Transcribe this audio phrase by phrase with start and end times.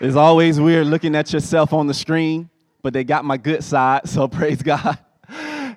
[0.00, 2.50] It's always weird looking at yourself on the screen,
[2.82, 4.96] but they got my good side, so praise God.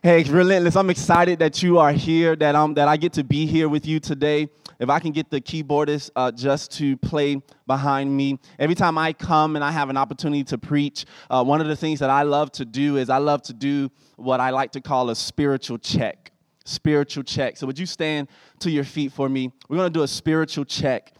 [0.04, 3.48] Hey, Relentless, I'm excited that you are here, that, I'm, that I get to be
[3.48, 4.48] here with you today.
[4.80, 8.38] If I can get the keyboardist uh, just to play behind me.
[8.60, 11.76] Every time I come and I have an opportunity to preach, uh, one of the
[11.76, 14.82] things that I love to do is I love to do what I like to
[14.82, 16.32] call a spiritual check.
[16.64, 17.58] Spiritual check.
[17.58, 18.28] So, would you stand
[18.60, 19.52] to your feet for me?
[19.68, 21.12] We're going to do a spiritual check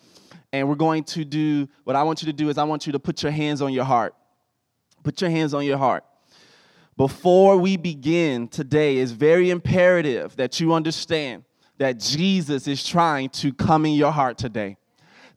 [0.54, 2.94] and we're going to do what I want you to do is I want you
[2.94, 4.14] to put your hands on your heart.
[5.04, 6.04] Put your hands on your heart.
[6.98, 11.46] Before we begin today, it's very imperative that you understand
[11.78, 14.78] that Jesus is trying to come in your heart today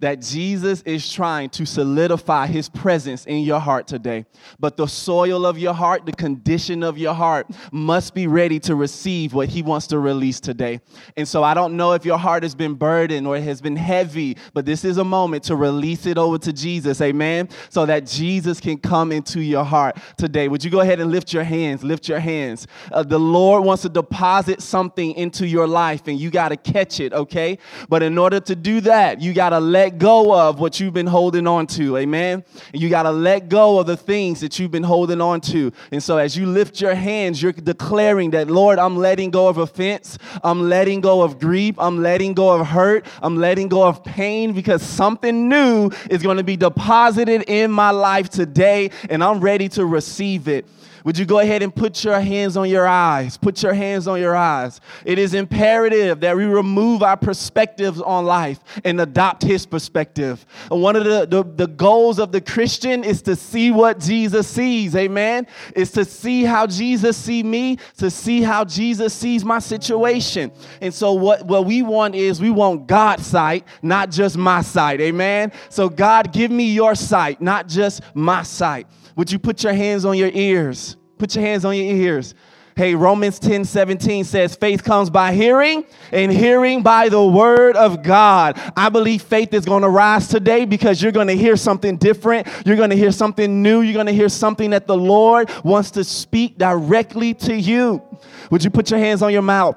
[0.04, 4.26] that Jesus is trying to solidify his presence in your heart today.
[4.60, 8.74] But the soil of your heart, the condition of your heart, must be ready to
[8.74, 10.82] receive what he wants to release today.
[11.16, 13.76] And so I don't know if your heart has been burdened or it has been
[13.76, 17.48] heavy, but this is a moment to release it over to Jesus, amen?
[17.70, 20.48] So that Jesus can come into your heart today.
[20.48, 21.82] Would you go ahead and lift your hands?
[21.82, 22.66] Lift your hands.
[22.92, 27.00] Uh, the Lord wants to deposit something into your life and you got to catch
[27.00, 27.56] it, okay?
[27.88, 31.06] But in order to do that, you got to let go of what you've been
[31.06, 31.96] holding on to.
[31.96, 32.44] Amen.
[32.72, 35.72] And you got to let go of the things that you've been holding on to.
[35.90, 39.58] And so as you lift your hands, you're declaring that, Lord, I'm letting go of
[39.58, 40.18] offense.
[40.42, 41.76] I'm letting go of grief.
[41.78, 43.06] I'm letting go of hurt.
[43.22, 47.90] I'm letting go of pain because something new is going to be deposited in my
[47.90, 50.66] life today and I'm ready to receive it.
[51.04, 53.36] Would you go ahead and put your hands on your eyes?
[53.36, 54.80] Put your hands on your eyes.
[55.04, 60.46] It is imperative that we remove our perspectives on life and adopt his perspective.
[60.70, 64.48] And one of the, the, the goals of the Christian is to see what Jesus
[64.48, 64.96] sees.
[64.96, 65.46] Amen.
[65.76, 70.52] Is to see how Jesus see me, to see how Jesus sees my situation.
[70.80, 75.02] And so what, what we want is we want God's sight, not just my sight.
[75.02, 75.52] Amen.
[75.68, 78.86] So God, give me your sight, not just my sight.
[79.16, 80.96] Would you put your hands on your ears?
[81.18, 82.34] Put your hands on your ears.
[82.76, 88.02] Hey, Romans 10 17 says, faith comes by hearing, and hearing by the word of
[88.02, 88.60] God.
[88.76, 92.48] I believe faith is going to rise today because you're going to hear something different.
[92.66, 93.82] You're going to hear something new.
[93.82, 98.02] You're going to hear something that the Lord wants to speak directly to you.
[98.50, 99.76] Would you put your hands on your mouth?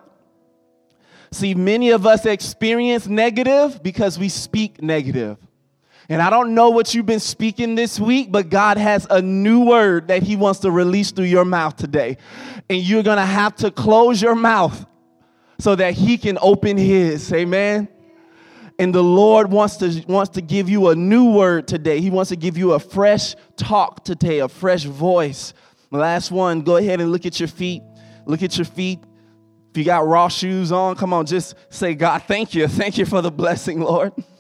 [1.32, 5.38] See, many of us experience negative because we speak negative.
[6.10, 9.66] And I don't know what you've been speaking this week, but God has a new
[9.66, 12.18] word that He wants to release through your mouth today.
[12.70, 14.86] And you're going to have to close your mouth
[15.60, 17.32] so that He can open His.
[17.34, 17.90] Amen.
[18.80, 22.00] And the Lord wants to, wants to give you a new word today.
[22.00, 25.54] He wants to give you a fresh talk today, a fresh voice.
[25.92, 27.82] Last one, go ahead and look at your feet.
[28.26, 29.00] Look at your feet.
[29.72, 32.68] If you got raw shoes on, come on, just say, God, thank you.
[32.68, 34.14] Thank you for the blessing, Lord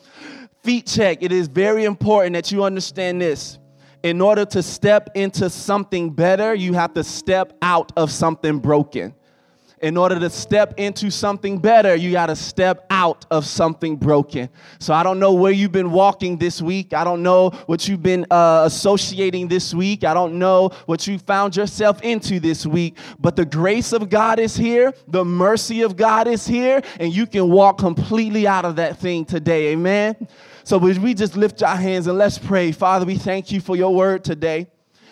[0.67, 3.57] feet check, it is very important that you understand this.
[4.03, 9.15] In order to step into something better, you have to step out of something broken.
[9.79, 14.49] In order to step into something better, you got to step out of something broken.
[14.79, 16.93] So I don't know where you've been walking this week.
[16.93, 20.03] I don't know what you've been uh, associating this week.
[20.03, 22.97] I don't know what you found yourself into this week.
[23.19, 27.25] But the grace of God is here, the mercy of God is here, and you
[27.25, 29.67] can walk completely out of that thing today.
[29.73, 30.27] Amen.
[30.67, 32.73] So we just lift our hands and let's pray.
[32.73, 34.67] Father, we thank you for your word today.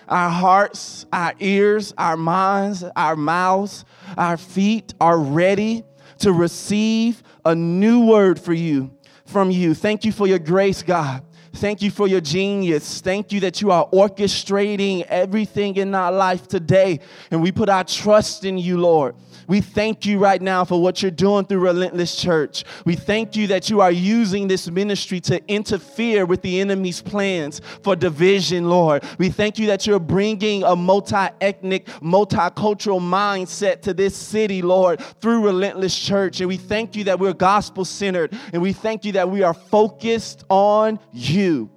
[0.09, 3.85] Our hearts, our ears, our minds, our mouths,
[4.17, 5.85] our feet are ready
[6.19, 8.91] to receive a new word for you
[9.27, 9.73] from you.
[9.73, 11.23] Thank you for your grace, God.
[11.53, 12.99] Thank you for your genius.
[12.99, 16.99] Thank you that you are orchestrating everything in our life today.
[17.31, 19.15] And we put our trust in you, Lord.
[19.47, 22.63] We thank you right now for what you're doing through Relentless Church.
[22.85, 27.61] We thank you that you are using this ministry to interfere with the enemy's plans
[27.83, 29.03] for division, Lord.
[29.17, 34.99] We thank you that you're bringing a multi ethnic, multicultural mindset to this city, Lord,
[35.21, 36.39] through Relentless Church.
[36.39, 38.37] And we thank you that we're gospel centered.
[38.53, 41.69] And we thank you that we are focused on you.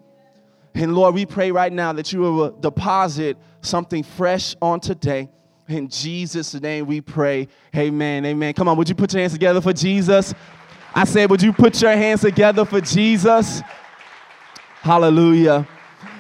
[0.75, 5.29] And Lord, we pray right now that you will deposit something fresh on today.
[5.69, 7.47] In Jesus' name we pray.
[7.77, 8.25] Amen.
[8.25, 8.55] Amen.
[8.55, 10.35] Come on, would you put your hands together for Jesus?
[10.95, 13.61] I said, would you put your hands together for Jesus?
[14.81, 15.69] Hallelujah.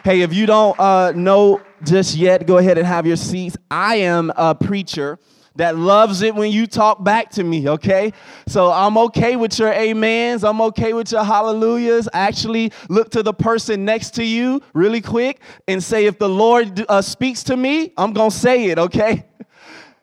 [0.05, 3.56] Hey, if you don't uh, know just yet, go ahead and have your seats.
[3.71, 5.19] I am a preacher
[5.56, 8.12] that loves it when you talk back to me, okay?
[8.47, 10.44] So I'm okay with your amens.
[10.44, 12.09] I'm okay with your hallelujahs.
[12.12, 16.85] Actually, look to the person next to you really quick and say, if the Lord
[16.89, 19.25] uh, speaks to me, I'm gonna say it, okay?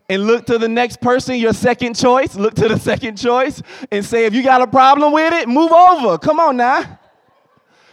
[0.10, 2.36] And look to the next person, your second choice.
[2.36, 3.62] Look to the second choice
[3.92, 6.18] and say, if you got a problem with it, move over.
[6.18, 7.00] Come on now.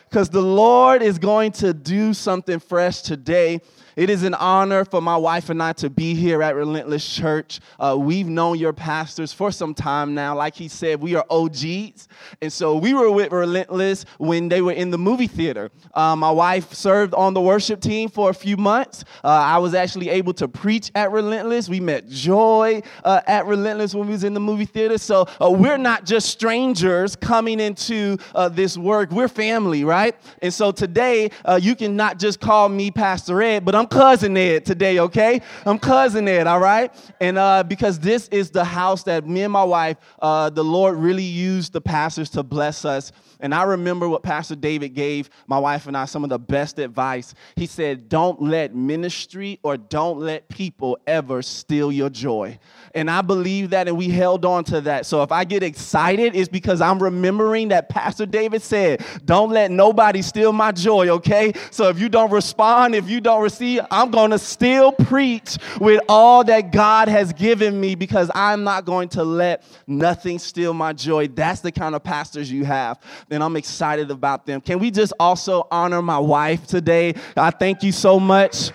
[0.09, 3.61] because the Lord is going to do something fresh today.
[3.95, 7.61] It is an honor for my wife and I to be here at Relentless Church.
[7.79, 10.35] Uh, we've known your pastors for some time now.
[10.35, 12.09] Like he said, we are OGs.
[12.41, 15.71] And so we were with Relentless when they were in the movie theater.
[15.93, 19.05] Uh, my wife served on the worship team for a few months.
[19.23, 21.69] Uh, I was actually able to preach at Relentless.
[21.69, 24.97] We met Joy uh, at Relentless when we was in the movie theater.
[24.97, 29.11] So uh, we're not just strangers coming into uh, this work.
[29.11, 30.17] We're family, right?
[30.41, 31.31] And so today,
[31.61, 35.43] you can not just call me Pastor Ed, but I'm I'm cousin Ed today, okay?
[35.67, 36.95] I'm cousin Ed, all right?
[37.21, 40.95] And uh, because this is the house that me and my wife, uh, the Lord
[40.99, 43.11] really used the pastors to bless us.
[43.43, 46.79] And I remember what Pastor David gave my wife and I some of the best
[46.79, 47.35] advice.
[47.57, 52.61] He said, Don't let ministry or don't let people ever steal your joy.
[52.95, 55.07] And I believe that, and we held on to that.
[55.07, 59.73] So if I get excited, it's because I'm remembering that Pastor David said, Don't let
[59.73, 61.53] nobody steal my joy, okay?
[61.73, 66.45] So if you don't respond, if you don't receive, I'm gonna still preach with all
[66.45, 71.27] that God has given me because I'm not going to let nothing steal my joy.
[71.27, 73.01] That's the kind of pastors you have
[73.33, 74.61] and I'm excited about them.
[74.61, 77.15] Can we just also honor my wife today?
[77.37, 78.71] I thank you so much.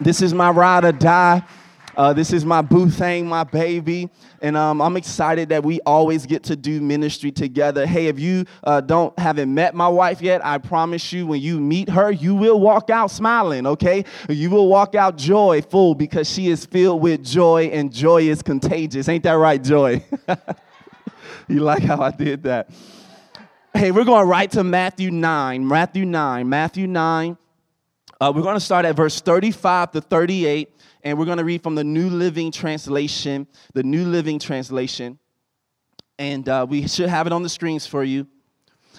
[0.00, 1.42] This is my ride or die.
[1.96, 4.08] Uh, this is my boo thing, my baby.
[4.40, 7.84] And um, I'm excited that we always get to do ministry together.
[7.86, 11.58] Hey, if you uh, don't haven't met my wife yet, I promise you, when you
[11.58, 13.66] meet her, you will walk out smiling.
[13.66, 18.42] Okay, you will walk out joyful because she is filled with joy, and joy is
[18.42, 19.08] contagious.
[19.08, 20.04] Ain't that right, Joy?
[21.48, 22.70] you like how I did that?
[23.78, 25.68] Hey, we're going right to Matthew 9.
[25.68, 26.48] Matthew 9.
[26.48, 27.38] Matthew 9.
[28.20, 31.62] Uh, we're going to start at verse 35 to 38, and we're going to read
[31.62, 33.46] from the New Living Translation.
[33.74, 35.20] The New Living Translation.
[36.18, 38.26] And uh, we should have it on the screens for you.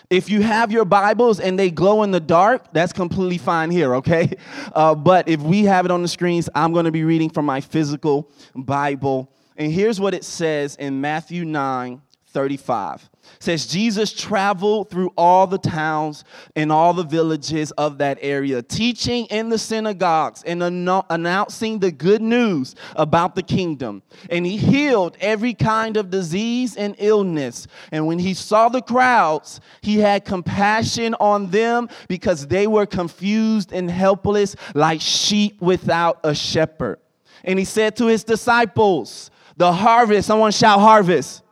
[0.09, 3.95] If you have your Bibles and they glow in the dark, that's completely fine here,
[3.95, 4.31] okay?
[4.73, 7.45] Uh, but if we have it on the screens, I'm going to be reading from
[7.45, 9.33] my physical Bible.
[9.57, 13.09] And here's what it says in Matthew 9 35
[13.39, 16.23] says Jesus traveled through all the towns
[16.55, 22.21] and all the villages of that area, teaching in the synagogues and announcing the good
[22.21, 24.01] news about the kingdom.
[24.29, 27.67] And he healed every kind of disease and illness.
[27.91, 33.71] And when he saw the crowds, he had compassion on them because they were confused
[33.71, 36.99] and helpless like sheep without a shepherd.
[37.43, 41.43] And he said to his disciples, The harvest, someone shout harvest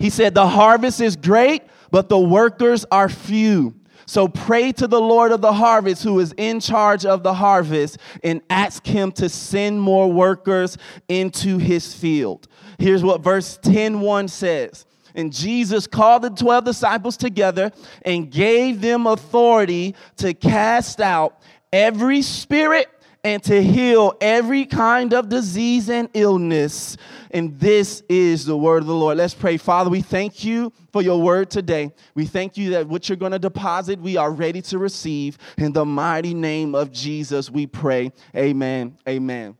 [0.00, 1.62] he said, The harvest is great,
[1.92, 3.74] but the workers are few.
[4.06, 7.98] So pray to the Lord of the harvest who is in charge of the harvest
[8.24, 10.76] and ask him to send more workers
[11.08, 12.48] into his field.
[12.78, 14.84] Here's what verse 10 says.
[15.14, 17.70] And Jesus called the 12 disciples together
[18.02, 21.40] and gave them authority to cast out
[21.72, 22.88] every spirit
[23.22, 26.96] and to heal every kind of disease and illness.
[27.30, 29.18] And this is the word of the Lord.
[29.18, 29.56] Let's pray.
[29.56, 31.92] Father, we thank you for your word today.
[32.14, 35.38] We thank you that what you're going to deposit, we are ready to receive.
[35.58, 38.12] In the mighty name of Jesus, we pray.
[38.34, 38.96] Amen.
[39.08, 39.56] Amen.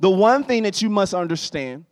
[0.00, 1.84] The one thing that you must understand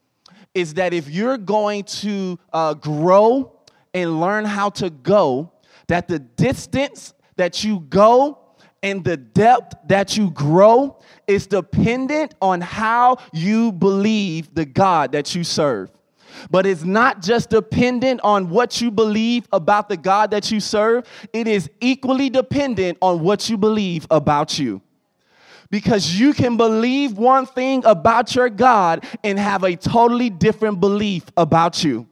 [0.54, 3.56] is that if you're going to uh, grow
[3.94, 5.52] and learn how to go,
[5.88, 8.38] that the distance that you go
[8.82, 15.34] and the depth that you grow is dependent on how you believe the God that
[15.34, 15.90] you serve.
[16.50, 21.06] But it's not just dependent on what you believe about the God that you serve,
[21.32, 24.80] it is equally dependent on what you believe about you.
[25.70, 31.24] Because you can believe one thing about your God and have a totally different belief
[31.36, 32.08] about you.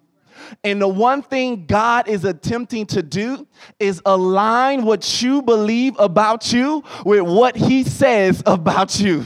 [0.64, 3.46] And the one thing God is attempting to do
[3.78, 9.24] is align what you believe about you with what He says about you.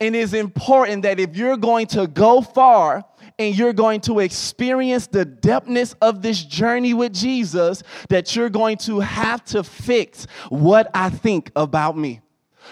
[0.00, 3.04] And it's important that if you're going to go far,
[3.38, 8.76] and you're going to experience the depthness of this journey with Jesus, that you're going
[8.78, 12.20] to have to fix what I think about me.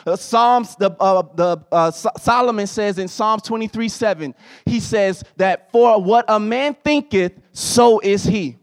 [0.06, 4.34] Uh, Psalms, the, uh, the uh, Solomon says in Psalms 23 7,
[4.66, 8.58] he says that for what a man thinketh, so is he.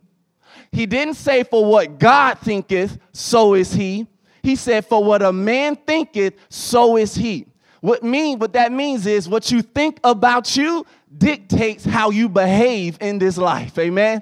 [0.72, 4.08] He didn't say for what God thinketh, so is he.
[4.43, 7.46] He said, for what a man thinketh, so is he.
[7.81, 10.86] What mean what that means is what you think about you
[11.17, 13.77] dictates how you behave in this life.
[13.79, 14.22] Amen.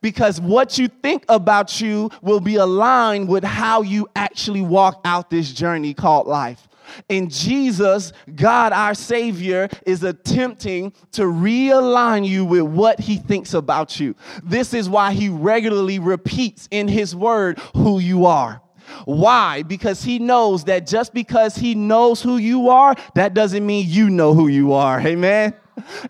[0.00, 5.30] Because what you think about you will be aligned with how you actually walk out
[5.30, 6.68] this journey called life.
[7.08, 13.98] And Jesus, God our Savior, is attempting to realign you with what He thinks about
[13.98, 14.14] you.
[14.42, 18.60] This is why He regularly repeats in His Word who you are.
[19.04, 19.62] Why?
[19.62, 24.10] Because he knows that just because he knows who you are, that doesn't mean you
[24.10, 25.00] know who you are.
[25.00, 25.54] Amen.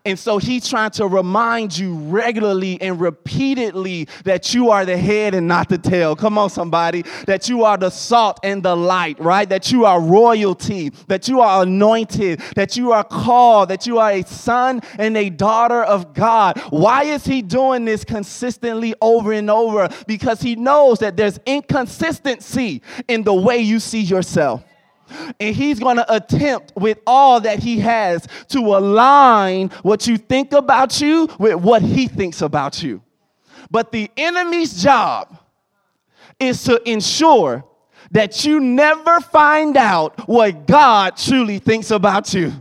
[0.04, 5.35] And so he's trying to remind you regularly and repeatedly that you are the head
[5.35, 6.16] and not the tail.
[6.16, 7.02] Come on, somebody.
[7.26, 9.49] That you are the salt and the light, right?
[9.49, 14.11] That you are royalty, that you are anointed, that you are called, that you are
[14.11, 16.59] a son and a daughter of God.
[16.71, 19.88] Why is he doing this consistently over and over?
[20.07, 24.64] Because he knows that there's inconsistency in the way you see yourself.
[25.38, 30.52] And he's going to attempt with all that he has to align what you think
[30.52, 33.02] about you with what he thinks about you.
[33.71, 35.38] But the enemy's job
[36.38, 37.64] is to ensure
[38.11, 42.52] that you never find out what God truly thinks about you.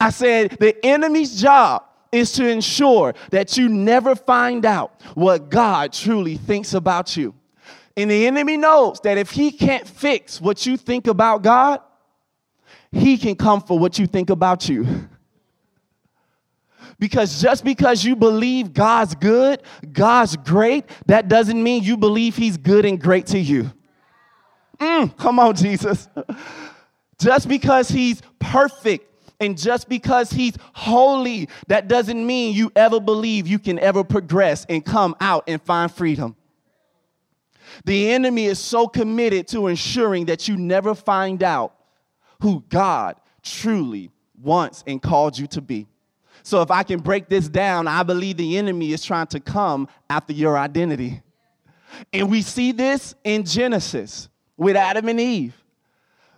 [0.00, 5.92] I said the enemy's job is to ensure that you never find out what God
[5.92, 7.34] truly thinks about you.
[7.98, 11.80] And the enemy knows that if he can't fix what you think about God,
[12.92, 14.86] he can come for what you think about you.
[17.00, 19.62] Because just because you believe God's good,
[19.92, 23.70] God's great, that doesn't mean you believe He's good and great to you.
[24.80, 26.08] Mm, come on, Jesus.
[27.20, 29.06] Just because He's perfect
[29.38, 34.66] and just because He's holy, that doesn't mean you ever believe you can ever progress
[34.68, 36.34] and come out and find freedom.
[37.84, 41.74] The enemy is so committed to ensuring that you never find out
[42.40, 45.86] who God truly wants and called you to be.
[46.42, 49.88] So, if I can break this down, I believe the enemy is trying to come
[50.08, 51.22] after your identity.
[52.12, 55.54] And we see this in Genesis with Adam and Eve.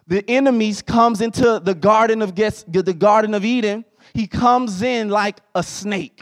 [0.06, 3.84] The enemy comes into the garden of the garden of Eden.
[4.14, 6.20] He comes in like a snake.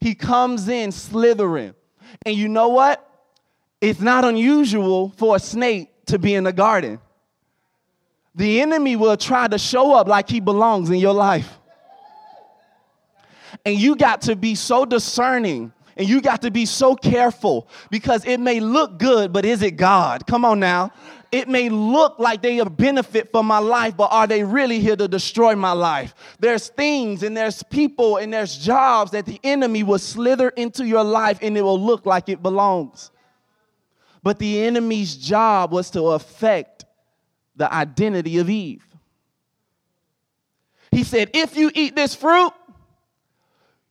[0.00, 1.74] He comes in slithering.
[2.26, 3.08] And you know what?
[3.82, 7.00] It's not unusual for a snake to be in the garden.
[8.36, 11.58] The enemy will try to show up like he belongs in your life.
[13.66, 18.24] And you got to be so discerning and you got to be so careful because
[18.24, 20.26] it may look good, but is it God?
[20.28, 20.92] Come on now.
[21.32, 24.96] It may look like they a benefit for my life, but are they really here
[24.96, 26.14] to destroy my life?
[26.38, 31.04] There's things and there's people and there's jobs that the enemy will slither into your
[31.04, 33.11] life and it will look like it belongs.
[34.22, 36.84] But the enemy's job was to affect
[37.56, 38.86] the identity of Eve.
[40.90, 42.52] He said, If you eat this fruit,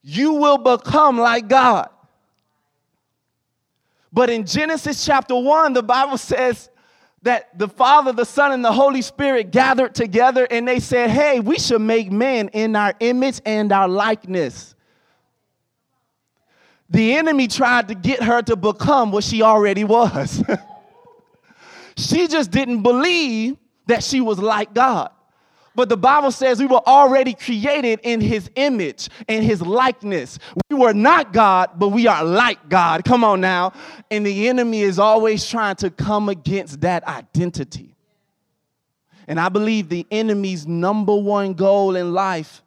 [0.04, 1.90] you will become like God.
[4.14, 6.70] But in Genesis chapter 1, the Bible says
[7.24, 11.40] that the Father, the Son, and the Holy Spirit gathered together and they said, Hey,
[11.40, 14.76] we should make man in our image and our likeness.
[16.92, 20.44] The enemy tried to get her to become what she already was.
[21.96, 23.58] she just didn't believe
[23.88, 25.10] that she was like God.
[25.74, 30.38] But the Bible says we were already created in his image and his likeness.
[30.70, 33.06] We were not God, but we are like God.
[33.06, 33.72] Come on now.
[34.10, 37.96] And the enemy is always trying to come against that identity.
[39.28, 42.62] And I believe the enemy's number one goal in life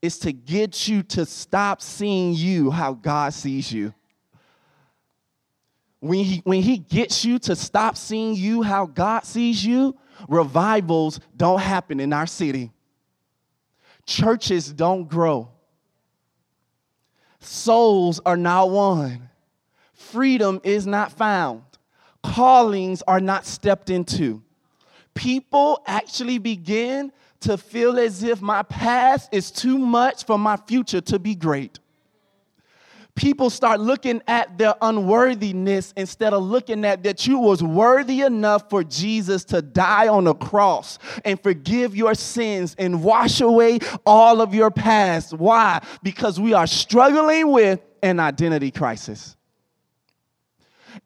[0.00, 3.92] is to get you to stop seeing you how God sees you.
[6.00, 9.96] When he, when he gets you to stop seeing you how God sees you,
[10.28, 12.70] revivals don't happen in our city.
[14.06, 15.50] Churches don't grow.
[17.40, 19.28] Souls are not won.
[19.92, 21.62] Freedom is not found.
[22.22, 24.42] Callings are not stepped into.
[25.14, 31.00] People actually begin to feel as if my past is too much for my future
[31.02, 31.78] to be great.
[33.14, 38.70] People start looking at their unworthiness instead of looking at that you was worthy enough
[38.70, 44.40] for Jesus to die on the cross and forgive your sins and wash away all
[44.40, 45.32] of your past.
[45.32, 45.82] Why?
[46.00, 49.36] Because we are struggling with an identity crisis.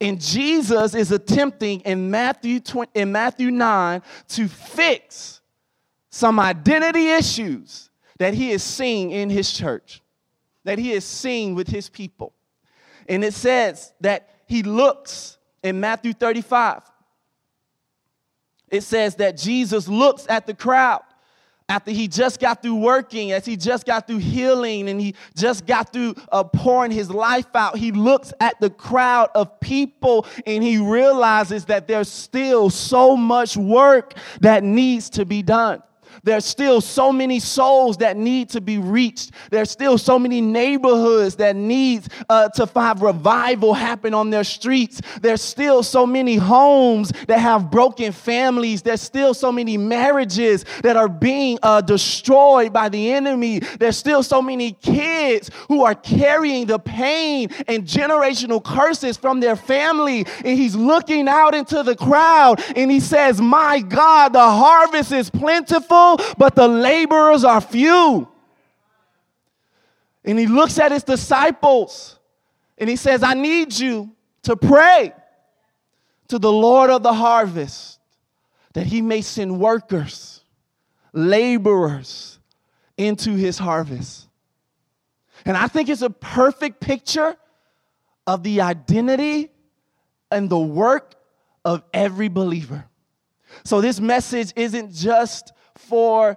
[0.00, 5.41] And Jesus is attempting in Matthew 20, in Matthew 9 to fix
[6.12, 10.02] some identity issues that he is seeing in his church,
[10.62, 12.34] that he is seeing with his people.
[13.08, 16.82] And it says that he looks in Matthew 35.
[18.70, 21.02] It says that Jesus looks at the crowd
[21.68, 25.66] after he just got through working, as he just got through healing, and he just
[25.66, 30.62] got through uh, pouring his life out, he looks at the crowd of people and
[30.62, 35.82] he realizes that there's still so much work that needs to be done.
[36.24, 39.32] There's still so many souls that need to be reached.
[39.50, 45.00] There's still so many neighborhoods that need uh, to find revival happen on their streets.
[45.20, 48.82] There's still so many homes that have broken families.
[48.82, 53.58] There's still so many marriages that are being uh, destroyed by the enemy.
[53.58, 59.56] There's still so many kids who are carrying the pain and generational curses from their
[59.56, 60.24] family.
[60.44, 65.28] And he's looking out into the crowd and he says, My God, the harvest is
[65.28, 68.28] plentiful but the laborers are few.
[70.24, 72.18] And he looks at his disciples
[72.78, 74.10] and he says, I need you
[74.42, 75.12] to pray
[76.28, 77.98] to the Lord of the harvest
[78.72, 80.42] that he may send workers,
[81.12, 82.38] laborers
[82.96, 84.28] into his harvest.
[85.44, 87.36] And I think it's a perfect picture
[88.26, 89.50] of the identity
[90.30, 91.14] and the work
[91.64, 92.84] of every believer.
[93.64, 96.36] So, this message isn't just for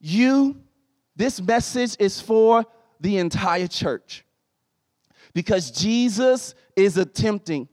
[0.00, 0.60] you,
[1.16, 2.64] this message is for
[3.00, 4.24] the entire church.
[5.34, 7.68] Because Jesus is attempting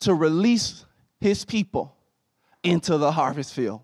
[0.00, 0.84] to release
[1.20, 1.96] his people
[2.62, 3.82] into the harvest field.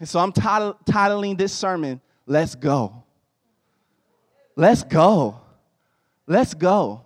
[0.00, 3.04] And so I'm titling this sermon, Let's Go.
[4.56, 5.40] Let's go.
[6.26, 7.02] Let's go.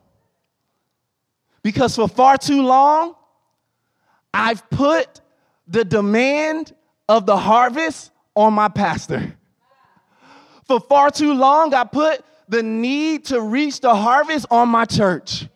[1.63, 3.15] Because for far too long,
[4.33, 5.21] I've put
[5.67, 6.73] the demand
[7.09, 9.35] of the harvest on my pastor.
[10.67, 15.47] For far too long, I put the need to reach the harvest on my church.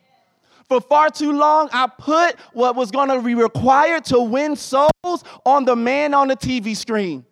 [0.68, 4.90] For far too long, I put what was going to be required to win souls
[5.44, 7.26] on the man on the TV screen.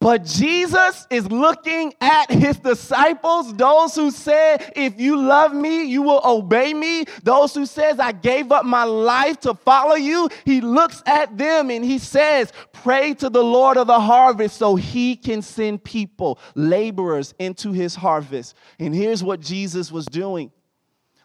[0.00, 6.02] But Jesus is looking at his disciples, those who said, if you love me, you
[6.02, 7.04] will obey me.
[7.24, 10.28] Those who says, I gave up my life to follow you.
[10.44, 14.76] He looks at them and he says, pray to the Lord of the harvest so
[14.76, 18.54] he can send people, laborers into his harvest.
[18.78, 20.52] And here's what Jesus was doing.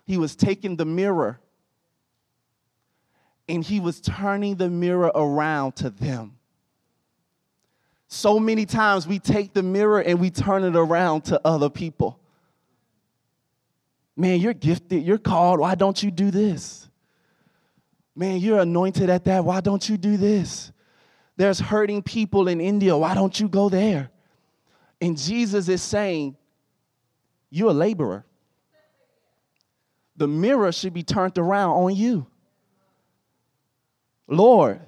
[0.06, 1.40] He was taking the mirror
[3.48, 6.38] and he was turning the mirror around to them.
[8.14, 12.20] So many times we take the mirror and we turn it around to other people.
[14.16, 15.60] Man, you're gifted, you're called.
[15.60, 16.88] Why don't you do this?
[18.16, 19.44] Man, you're anointed at that.
[19.44, 20.72] Why don't you do this?
[21.38, 22.96] There's hurting people in India.
[22.96, 24.12] Why don't you go there?
[25.02, 26.38] And Jesus is saying,
[27.50, 28.26] You're a laborer.
[30.18, 32.28] The mirror should be turned around on you.
[34.28, 34.82] Lord,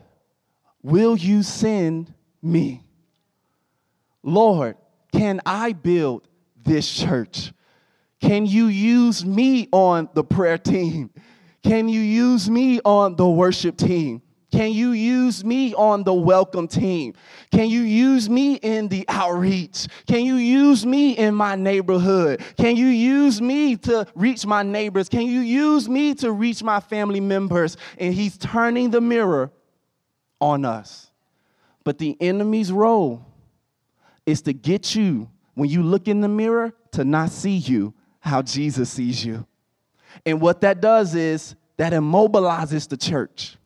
[0.84, 2.85] will you send me?
[4.26, 4.76] Lord,
[5.14, 6.28] can I build
[6.64, 7.54] this church?
[8.20, 11.12] Can you use me on the prayer team?
[11.64, 14.24] Can you use me on the worship team?
[14.52, 17.14] Can you use me on the welcome team?
[17.52, 19.88] Can you use me in the outreach?
[20.08, 22.42] Can you use me in my neighborhood?
[22.58, 25.08] Can you use me to reach my neighbors?
[25.08, 27.78] Can you use me to reach my family members?
[28.00, 29.52] And he's turning the mirror
[30.42, 31.12] on us.
[31.84, 33.35] But the enemy's role
[34.26, 38.42] is to get you, when you look in the mirror, to not see you how
[38.42, 39.46] Jesus sees you.
[40.26, 43.58] And what that does is that immobilizes the church.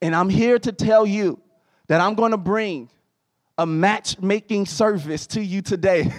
[0.00, 1.40] And I'm here to tell you
[1.88, 2.88] that I'm going to bring
[3.58, 6.12] a matchmaking service to you today.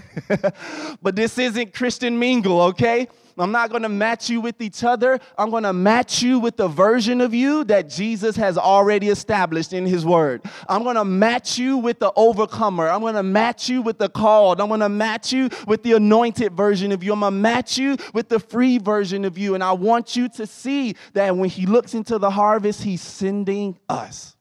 [1.01, 3.07] but this isn't Christian Mingle, okay?
[3.37, 5.19] I'm not to match you with each other.
[5.37, 9.85] I'm to match you with the version of you that Jesus has already established in
[9.85, 10.41] his word.
[10.69, 12.89] I'm to match you with the overcomer.
[12.89, 14.61] I'm to match you with the called.
[14.61, 17.13] I'm to match you with the anointed version of you.
[17.13, 19.55] I'm to match you with the free version of you.
[19.55, 23.79] And I want you to see that when he looks into the harvest, he's sending
[23.89, 24.32] us.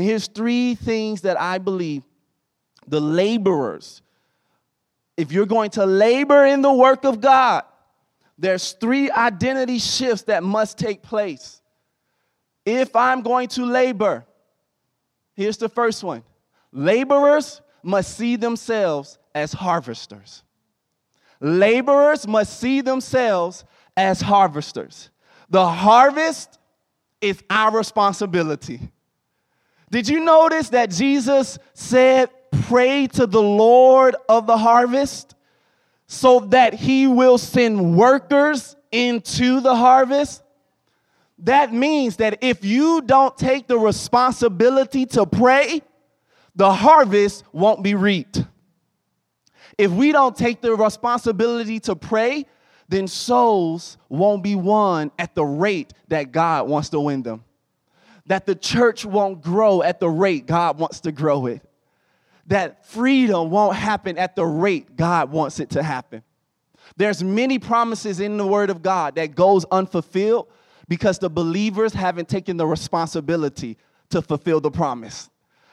[0.00, 2.04] And here's three things that I believe
[2.86, 4.00] the laborers,
[5.14, 7.64] if you're going to labor in the work of God,
[8.38, 11.60] there's three identity shifts that must take place.
[12.64, 14.24] If I'm going to labor,
[15.34, 16.22] here's the first one
[16.72, 20.44] laborers must see themselves as harvesters.
[21.40, 23.66] Laborers must see themselves
[23.98, 25.10] as harvesters.
[25.50, 26.58] The harvest
[27.20, 28.80] is our responsibility.
[29.90, 32.30] Did you notice that Jesus said,
[32.62, 35.34] Pray to the Lord of the harvest?
[36.12, 40.42] so that he will send workers into the harvest.
[41.38, 45.80] that means that if you don't take the responsibility to pray,
[46.56, 48.44] the harvest won't be reaped.
[49.78, 52.44] If we don't take the responsibility to pray,
[52.88, 57.44] then souls won't be won at the rate that God wants to win them.
[58.30, 61.62] That the church won't grow at the rate God wants to grow it.
[62.46, 66.22] That freedom won't happen at the rate God wants it to happen.
[66.96, 70.46] There's many promises in the word of God that goes unfulfilled
[70.86, 73.76] because the believers haven't taken the responsibility
[74.10, 75.28] to fulfill the promise.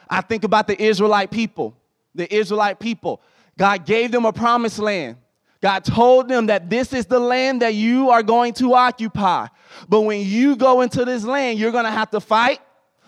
[0.09, 1.77] I think about the Israelite people.
[2.15, 3.21] The Israelite people.
[3.55, 5.17] God gave them a promised land.
[5.61, 9.45] God told them that this is the land that you are going to occupy.
[9.87, 12.59] But when you go into this land, you're going to have to fight,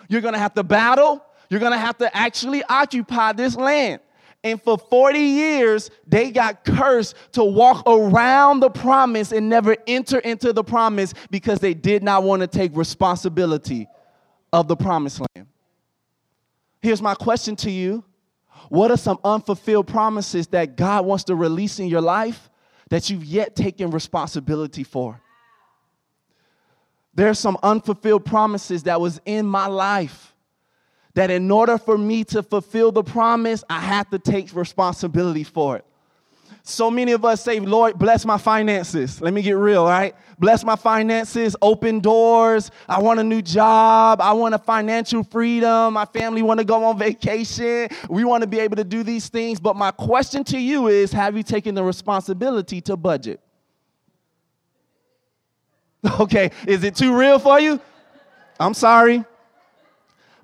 [0.08, 4.02] you're going to have to battle, you're going to have to actually occupy this land.
[4.44, 10.20] And for 40 years, they got cursed to walk around the promise and never enter
[10.20, 13.88] into the promise because they did not want to take responsibility
[14.54, 15.48] of the promised land.
[16.82, 18.06] Here's my question to you
[18.70, 22.50] What are some unfulfilled promises that God wants to release in your life
[22.90, 25.20] that you've yet taken responsibility for?
[27.20, 30.34] There's some unfulfilled promises that was in my life
[31.16, 35.76] that in order for me to fulfill the promise, I have to take responsibility for
[35.76, 35.86] it.
[36.64, 39.20] So many of us say, Lord, bless my finances.
[39.20, 40.16] Let me get real, right?
[40.40, 42.72] Bless my finances, open doors.
[42.88, 44.22] I want a new job.
[44.22, 45.96] I want a financial freedom.
[45.96, 47.90] My family want to go on vacation.
[48.10, 49.60] We want to be able to do these things.
[49.60, 53.42] But my question to you is have you taken the responsibility to budget?
[56.20, 57.80] Okay, is it too real for you?
[58.58, 59.26] I'm sorry.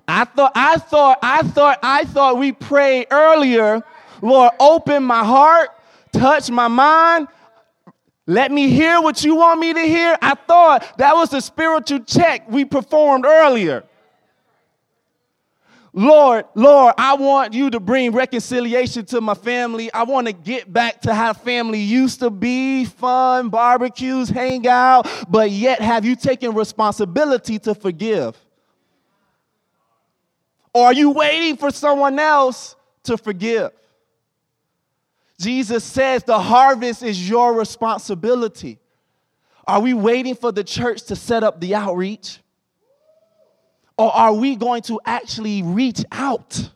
[0.06, 3.82] I thought, I thought, I thought, I thought we prayed earlier.
[4.20, 5.70] Lord, open my heart
[6.18, 7.28] touch my mind.
[8.26, 10.18] Let me hear what you want me to hear.
[10.20, 13.84] I thought that was the spiritual check we performed earlier.
[15.98, 19.90] Lord, Lord, I want you to bring reconciliation to my family.
[19.94, 25.08] I want to get back to how family used to be fun, barbecues, hang out,
[25.26, 28.36] but yet have you taken responsibility to forgive?
[30.74, 33.70] Or are you waiting for someone else to forgive?
[35.40, 38.78] Jesus says the harvest is your responsibility.
[39.66, 42.40] Are we waiting for the church to set up the outreach?
[43.98, 46.70] Or are we going to actually reach out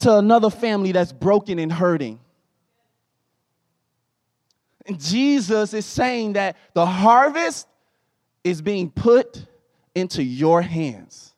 [0.00, 2.18] to another family that's broken and hurting?
[4.86, 7.66] And Jesus is saying that the harvest
[8.44, 9.44] is being put
[9.94, 11.34] into your hands.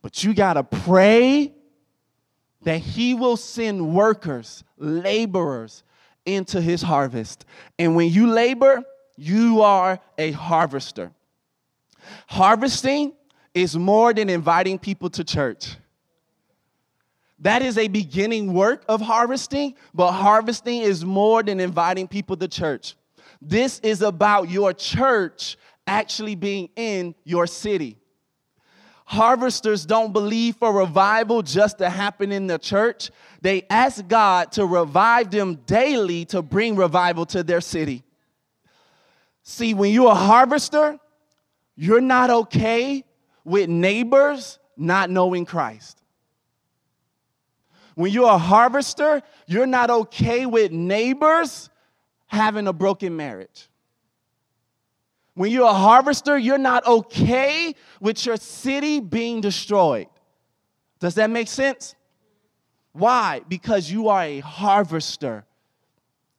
[0.00, 1.52] But you got to pray
[2.62, 5.82] that he will send workers, laborers
[6.24, 7.44] into his harvest.
[7.78, 8.84] And when you labor,
[9.16, 11.10] you are a harvester.
[12.28, 13.12] Harvesting
[13.54, 15.76] is more than inviting people to church.
[17.38, 22.48] That is a beginning work of harvesting, but harvesting is more than inviting people to
[22.48, 22.96] church.
[23.40, 27.98] This is about your church actually being in your city.
[29.04, 33.10] Harvesters don't believe for revival just to happen in the church.
[33.42, 38.02] They ask God to revive them daily to bring revival to their city.
[39.42, 40.98] See, when you're a harvester,
[41.76, 43.04] you're not okay
[43.44, 46.02] with neighbors not knowing Christ.
[47.94, 51.70] When you're a harvester, you're not okay with neighbors
[52.26, 53.68] having a broken marriage.
[55.34, 60.08] When you're a harvester, you're not okay with your city being destroyed.
[61.00, 61.94] Does that make sense?
[62.92, 63.42] Why?
[63.48, 65.44] Because you are a harvester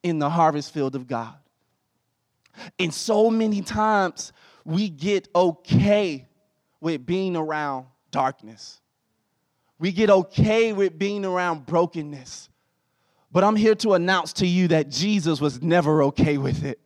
[0.03, 1.35] in the harvest field of God.
[2.79, 4.31] And so many times
[4.63, 6.27] we get okay
[6.85, 8.79] with being around darkness.
[9.79, 12.47] We get okay with being around brokenness.
[13.31, 16.79] But I'm here to announce to you that Jesus was never okay with it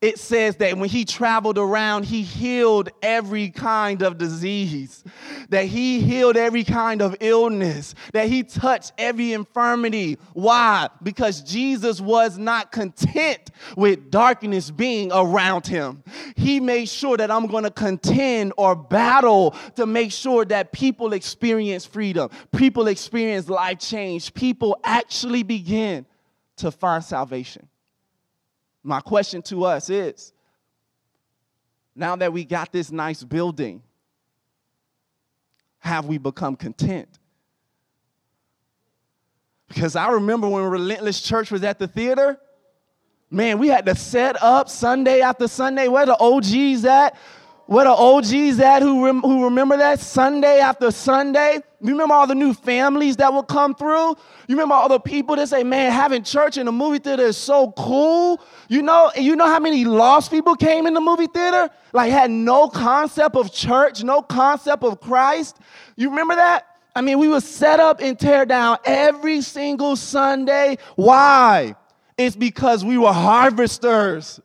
[0.00, 5.04] it says that when he traveled around, he healed every kind of disease,
[5.48, 10.18] that he healed every kind of illness, that he touched every infirmity.
[10.32, 10.88] Why?
[11.02, 16.02] Because Jesus was not content with darkness being around him.
[16.36, 21.12] He made sure that I'm going to contend or battle to make sure that people
[21.12, 26.06] experience freedom, people experience life change, people actually begin
[26.56, 27.69] to find salvation.
[28.82, 30.32] My question to us is
[31.94, 33.82] now that we got this nice building,
[35.80, 37.18] have we become content?
[39.68, 42.40] Because I remember when Relentless Church was at the theater,
[43.30, 45.86] man, we had to set up Sunday after Sunday.
[45.88, 47.16] Where the OGs at?
[47.70, 51.60] Where are OGs at who, rem- who remember that Sunday after Sunday?
[51.80, 54.16] You remember all the new families that will come through?
[54.48, 57.36] You remember all the people that say, man, having church in the movie theater is
[57.36, 58.40] so cool.
[58.68, 61.70] You know, you know how many lost people came in the movie theater?
[61.92, 65.56] Like had no concept of church, no concept of Christ.
[65.94, 66.66] You remember that?
[66.96, 70.76] I mean, we would set up and tear down every single Sunday.
[70.96, 71.76] Why?
[72.18, 74.40] It's because we were harvesters.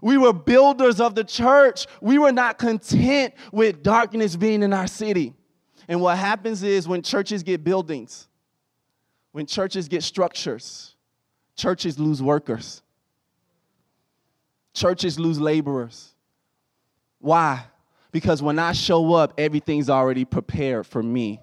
[0.00, 1.86] We were builders of the church.
[2.00, 5.34] We were not content with darkness being in our city.
[5.88, 8.28] And what happens is when churches get buildings,
[9.32, 10.94] when churches get structures,
[11.56, 12.82] churches lose workers,
[14.74, 16.14] churches lose laborers.
[17.20, 17.64] Why?
[18.12, 21.40] Because when I show up, everything's already prepared for me.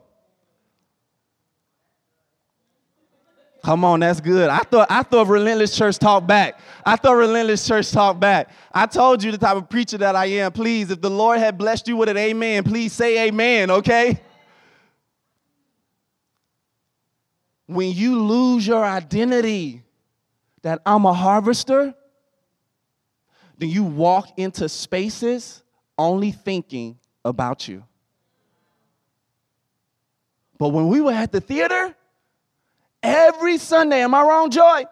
[3.66, 4.48] Come on, that's good.
[4.48, 6.60] I thought I thought Relentless Church talk back.
[6.86, 8.52] I thought Relentless Church talk back.
[8.72, 10.52] I told you the type of preacher that I am.
[10.52, 14.22] Please, if the Lord had blessed you with an amen, please say amen, okay?
[17.66, 19.82] When you lose your identity
[20.62, 21.96] that I'm a harvester,
[23.58, 25.64] then you walk into spaces
[25.98, 27.84] only thinking about you.
[30.60, 31.96] But when we were at the theater,
[33.06, 34.86] Every Sunday, am I wrong, Joy?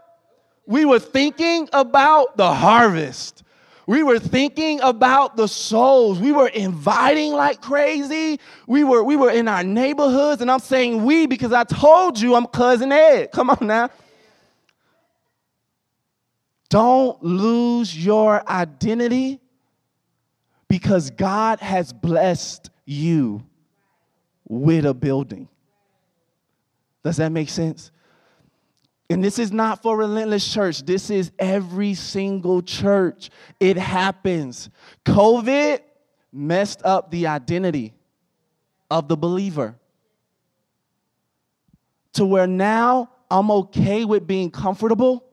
[0.68, 3.44] We were thinking about the harvest.
[3.88, 6.20] We were thinking about the souls.
[6.20, 8.40] We were inviting like crazy.
[8.68, 12.36] We were, we were in our neighborhoods, and I'm saying we because I told you
[12.36, 13.32] I'm cousin Ed.
[13.32, 13.90] Come on now.
[16.70, 19.40] Don't lose your identity
[20.68, 23.44] because God has blessed you
[24.48, 25.50] with a building.
[27.04, 27.92] Does that make sense?
[29.10, 30.86] And this is not for Relentless Church.
[30.86, 33.30] This is every single church.
[33.60, 34.70] It happens.
[35.06, 35.82] COVID
[36.32, 37.94] messed up the identity
[38.90, 39.76] of the believer
[42.14, 45.26] to where now I'm okay with being comfortable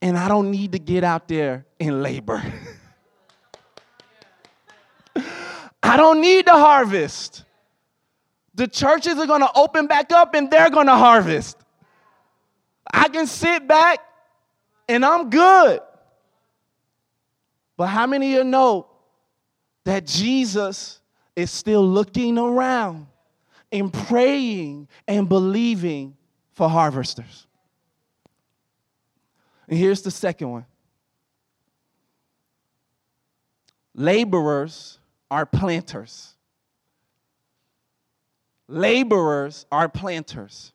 [0.00, 2.42] and I don't need to get out there and labor.
[5.82, 7.44] I don't need to harvest.
[8.54, 11.61] The churches are going to open back up and they're going to harvest.
[12.92, 14.00] I can sit back
[14.88, 15.80] and I'm good.
[17.76, 18.86] But how many of you know
[19.84, 21.00] that Jesus
[21.34, 23.06] is still looking around
[23.70, 26.16] and praying and believing
[26.52, 27.46] for harvesters?
[29.68, 30.66] And here's the second one
[33.94, 34.98] laborers
[35.30, 36.34] are planters.
[38.68, 40.71] Laborers are planters.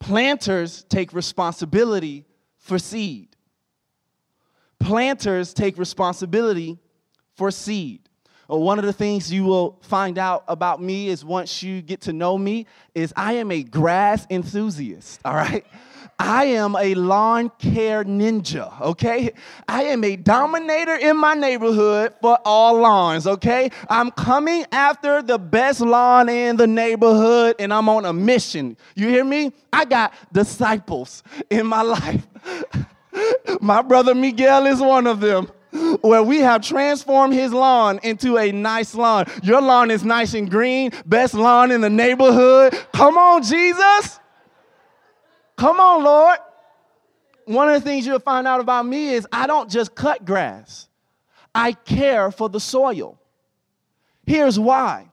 [0.00, 2.24] Planters take responsibility
[2.56, 3.36] for seed.
[4.78, 6.78] Planters take responsibility
[7.34, 8.08] for seed.
[8.48, 12.02] Well, one of the things you will find out about me is once you get
[12.02, 15.66] to know me is I am a grass enthusiast, all right?
[16.18, 19.30] I am a lawn care ninja, okay?
[19.68, 23.70] I am a dominator in my neighborhood for all lawns, okay?
[23.88, 28.76] I'm coming after the best lawn in the neighborhood and I'm on a mission.
[28.96, 29.52] You hear me?
[29.72, 32.26] I got disciples in my life.
[33.60, 35.46] my brother Miguel is one of them
[36.00, 39.26] where we have transformed his lawn into a nice lawn.
[39.44, 42.76] Your lawn is nice and green, best lawn in the neighborhood.
[42.92, 44.18] Come on, Jesus.
[45.58, 46.38] Come on, Lord.
[47.44, 50.88] One of the things you'll find out about me is I don't just cut grass,
[51.54, 53.18] I care for the soil.
[54.24, 55.08] Here's why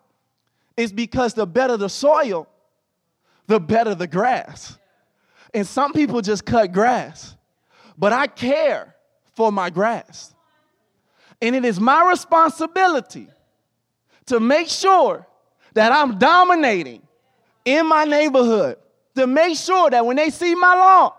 [0.77, 2.47] it's because the better the soil,
[3.47, 4.77] the better the grass.
[5.53, 7.35] And some people just cut grass,
[7.97, 8.93] but I care
[9.35, 10.35] for my grass.
[11.41, 13.29] And it is my responsibility
[14.27, 15.25] to make sure
[15.73, 17.01] that I'm dominating
[17.63, 18.77] in my neighborhood
[19.15, 21.13] to make sure that when they see my law,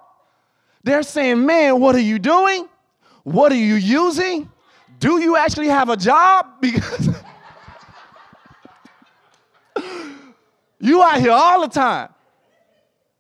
[0.83, 2.69] they're saying, Man, what are you doing?
[3.25, 4.51] What are you using?
[4.99, 6.47] Do you actually have a job?
[6.61, 7.09] Because
[10.79, 12.11] you out here all the time.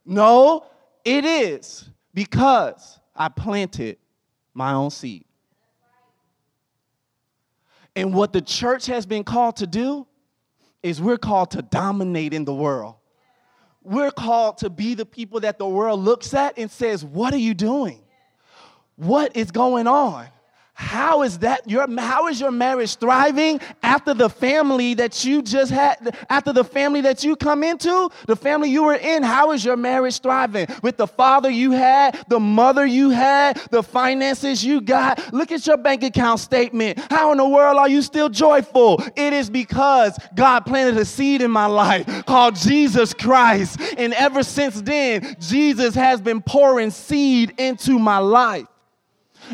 [0.04, 0.66] No,
[1.04, 3.98] it is because I planted
[4.54, 5.24] my own seed.
[7.94, 10.06] And what the church has been called to do
[10.82, 12.95] is we're called to dominate in the world
[13.86, 17.38] we're called to be the people that the world looks at and says, What are
[17.38, 18.02] you doing?
[18.96, 20.26] What is going on?
[20.78, 25.72] How is that your how is your marriage thriving after the family that you just
[25.72, 29.64] had after the family that you come into, the family you were in, how is
[29.64, 30.66] your marriage thriving?
[30.82, 35.32] With the father you had, the mother you had, the finances you got.
[35.32, 36.98] Look at your bank account statement.
[37.10, 39.02] How in the world are you still joyful?
[39.16, 43.80] It is because God planted a seed in my life called Jesus Christ.
[43.96, 48.66] And ever since then, Jesus has been pouring seed into my life.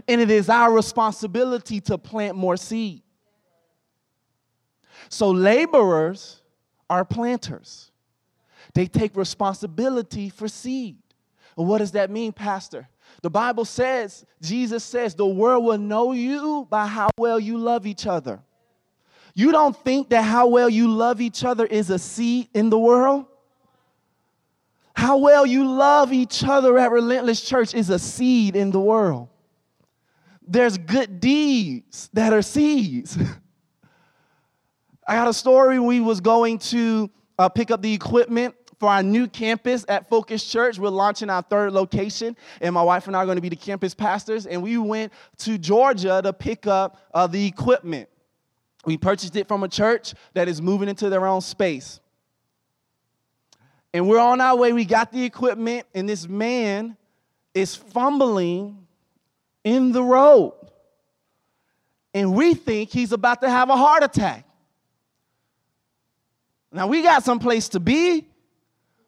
[0.09, 3.02] And it is our responsibility to plant more seed.
[5.09, 6.42] So, laborers
[6.88, 7.90] are planters,
[8.74, 10.96] they take responsibility for seed.
[11.55, 12.88] What does that mean, Pastor?
[13.20, 17.87] The Bible says, Jesus says, the world will know you by how well you love
[17.87, 18.40] each other.
[19.35, 22.78] You don't think that how well you love each other is a seed in the
[22.78, 23.26] world?
[24.94, 29.28] How well you love each other at Relentless Church is a seed in the world
[30.53, 33.17] there's good deeds that are seeds.
[35.09, 35.79] I got a story.
[35.79, 40.45] We was going to uh, pick up the equipment for our new campus at Focus
[40.45, 40.79] Church.
[40.79, 43.57] We're launching our third location, and my wife and I are going to be the
[43.57, 44.47] campus pastors.
[44.47, 48.09] And we went to Georgia to pick up uh, the equipment.
[48.85, 52.01] We purchased it from a church that is moving into their own space.
[53.95, 54.73] And we're on our way.
[54.73, 56.97] We got the equipment, and this man
[57.55, 58.82] is fumbling
[59.64, 60.55] in the road.
[62.14, 64.44] And we think he's about to have a heart attack.
[66.70, 68.27] Now we got some place to be,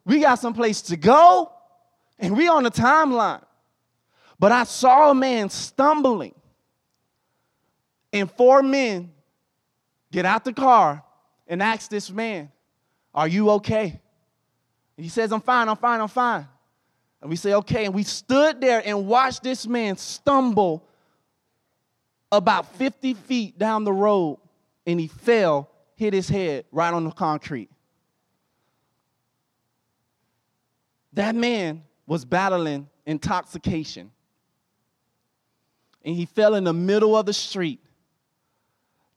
[0.05, 1.51] we got some place to go,
[2.19, 3.43] and we on the timeline.
[4.37, 6.35] But I saw a man stumbling,
[8.13, 9.11] and four men
[10.11, 11.03] get out the car
[11.47, 12.51] and ask this man,
[13.13, 13.99] Are you okay?
[14.97, 16.47] He says, I'm fine, I'm fine, I'm fine.
[17.25, 17.85] And we say, okay.
[17.85, 20.87] And we stood there and watched this man stumble
[22.31, 24.37] about 50 feet down the road
[24.85, 27.71] and he fell, hit his head right on the concrete.
[31.13, 34.11] That man was battling intoxication.
[36.03, 37.79] And he fell in the middle of the street.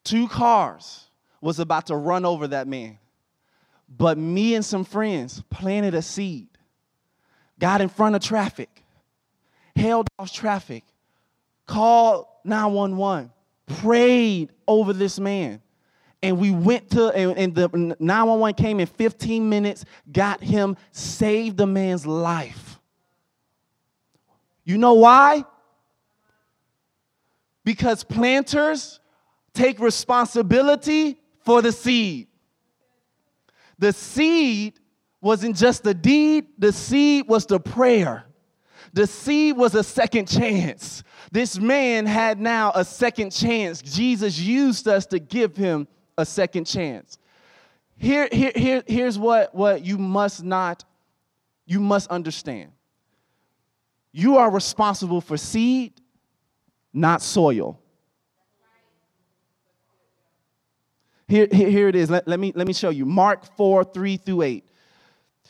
[0.02, 1.10] Two cars
[1.42, 2.98] was about to run over that man.
[3.86, 6.47] But me and some friends planted a seed
[7.58, 8.84] got in front of traffic,
[9.76, 10.84] held off traffic,
[11.66, 13.30] called 911,
[13.66, 15.60] prayed over this man.
[16.22, 17.68] And we went to, and, and the
[18.00, 22.80] 911 came in 15 minutes, got him, saved the man's life.
[24.64, 25.44] You know why?
[27.64, 29.00] Because planters
[29.54, 32.26] take responsibility for the seed.
[33.78, 34.74] The seed
[35.20, 38.24] wasn't just the deed, the seed was the prayer.
[38.92, 41.02] The seed was a second chance.
[41.30, 43.82] This man had now a second chance.
[43.82, 47.18] Jesus used us to give him a second chance.
[47.96, 50.84] Here, here, here, here's what, what you must not,
[51.66, 52.70] you must understand.
[54.12, 55.92] You are responsible for seed,
[56.92, 57.80] not soil.
[61.26, 62.08] Here, here, here it is.
[62.08, 63.04] Let, let, me, let me show you.
[63.04, 64.64] Mark 4, 3 through 8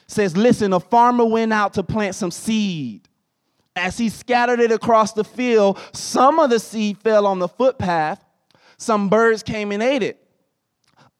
[0.09, 3.09] says, Listen, a farmer went out to plant some seed.
[3.77, 8.25] As he scattered it across the field, some of the seed fell on the footpath.
[8.77, 10.25] Some birds came and ate it.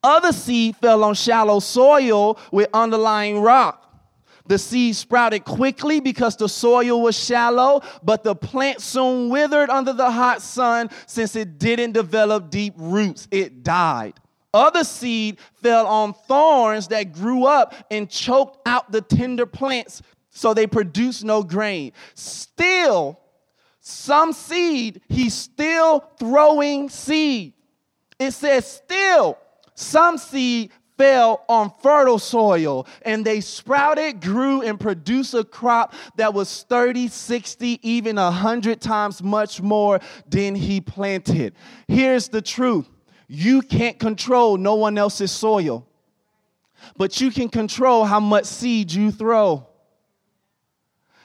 [0.03, 3.85] Other seed fell on shallow soil with underlying rock.
[4.47, 9.93] The seed sprouted quickly because the soil was shallow, but the plant soon withered under
[9.93, 13.29] the hot sun since it didn't develop deep roots.
[13.31, 14.15] It died.
[14.59, 20.53] Other seed fell on thorns that grew up and choked out the tender plants, so
[20.53, 21.93] they produced no grain.
[22.15, 23.21] Still,
[23.79, 27.53] some seed, he's still throwing seed.
[28.19, 29.39] It says, still,
[29.77, 36.35] some seed fell on fertile soil and they sprouted, grew, and produced a crop that
[36.35, 41.55] was 30, 60, even 100 times much more than he planted.
[41.87, 42.89] Here's the truth
[43.29, 45.87] you can't control no one else's soil,
[46.97, 49.67] but you can control how much seed you throw.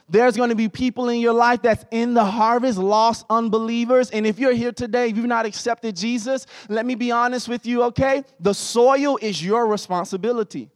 [0.09, 4.11] There's going to be people in your life that's in the harvest, lost unbelievers.
[4.11, 7.65] And if you're here today, if you've not accepted Jesus, let me be honest with
[7.65, 8.23] you, okay?
[8.39, 10.69] The soil is your responsibility.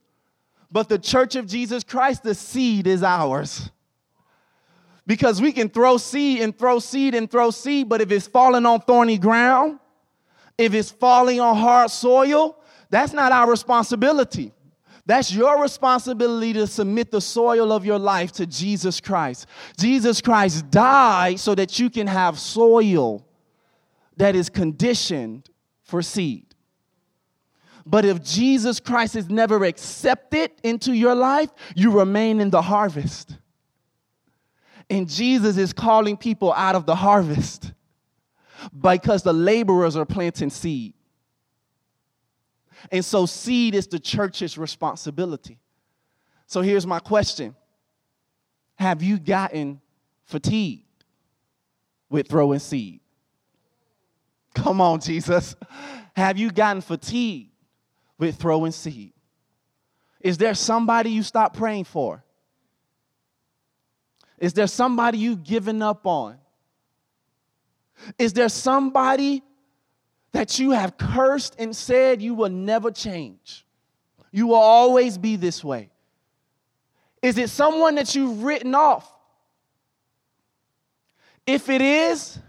[0.72, 3.70] But the church of Jesus Christ, the seed is ours.
[5.06, 8.66] Because we can throw seed and throw seed and throw seed, but if it's falling
[8.66, 9.80] on thorny ground,
[10.58, 12.58] if it's falling on hard soil,
[12.89, 14.54] that's not our responsibility.
[15.06, 19.48] That's your responsibility to submit the soil of your life to Jesus Christ.
[19.78, 23.23] Jesus Christ died so that you can have soil.
[24.17, 25.48] that is conditioned
[25.84, 26.56] for seed.
[27.86, 33.38] But if Jesus Christ is never accepted into your life, you remain in the harvest.
[34.90, 37.71] And Jesus is calling people out of the harvest
[38.79, 40.93] because the laborers are planting seed.
[42.91, 45.60] And so, seed is the church's responsibility.
[46.45, 47.55] So, here's my question
[48.75, 49.81] Have you gotten
[50.25, 50.83] fatigued
[52.10, 53.01] with throwing seed?
[54.53, 55.55] Come on, Jesus.
[56.15, 57.51] Have you gotten fatigued
[58.17, 59.13] with throwing seed?
[60.19, 62.23] Is there somebody you stopped praying for?
[64.39, 66.37] Is there somebody you've given up on?
[68.17, 69.43] Is there somebody
[70.31, 73.65] that you have cursed and said you will never change?
[74.31, 75.89] You will always be this way.
[77.21, 79.12] Is it someone that you've written off?
[81.45, 82.39] If it is,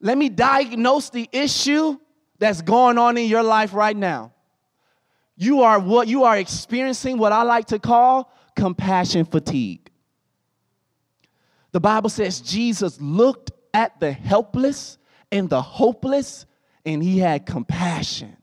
[0.00, 1.98] let me diagnose the issue
[2.38, 4.32] that's going on in your life right now.
[5.36, 9.90] You are what you are experiencing what I like to call compassion fatigue.
[11.72, 14.98] The Bible says Jesus looked at the helpless
[15.30, 16.46] and the hopeless
[16.84, 18.36] and he had compassion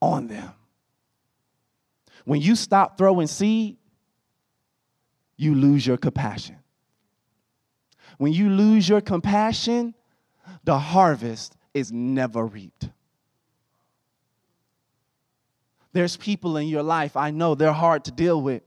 [0.00, 0.52] on them.
[2.24, 3.76] When you stop throwing seed,
[5.36, 6.56] you lose your compassion.
[8.18, 9.94] When you lose your compassion,
[10.64, 12.88] the harvest is never reaped.
[15.92, 18.62] There's people in your life, I know they're hard to deal with.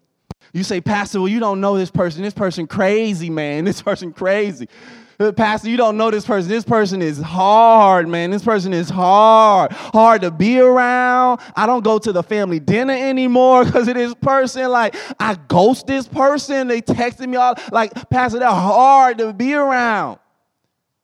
[0.53, 2.21] You say, Pastor, well, you don't know this person.
[2.21, 3.65] This person crazy, man.
[3.65, 4.69] This person crazy.
[5.18, 6.49] Uh, Pastor, you don't know this person.
[6.49, 8.32] This person is hard, man.
[8.32, 9.72] This person is hard.
[9.72, 11.39] Hard to be around.
[11.55, 14.70] I don't go to the family dinner anymore because of this person.
[14.70, 16.68] Like, I ghost this person.
[16.68, 20.20] They texted me all like, Pastor, they're hard to be around.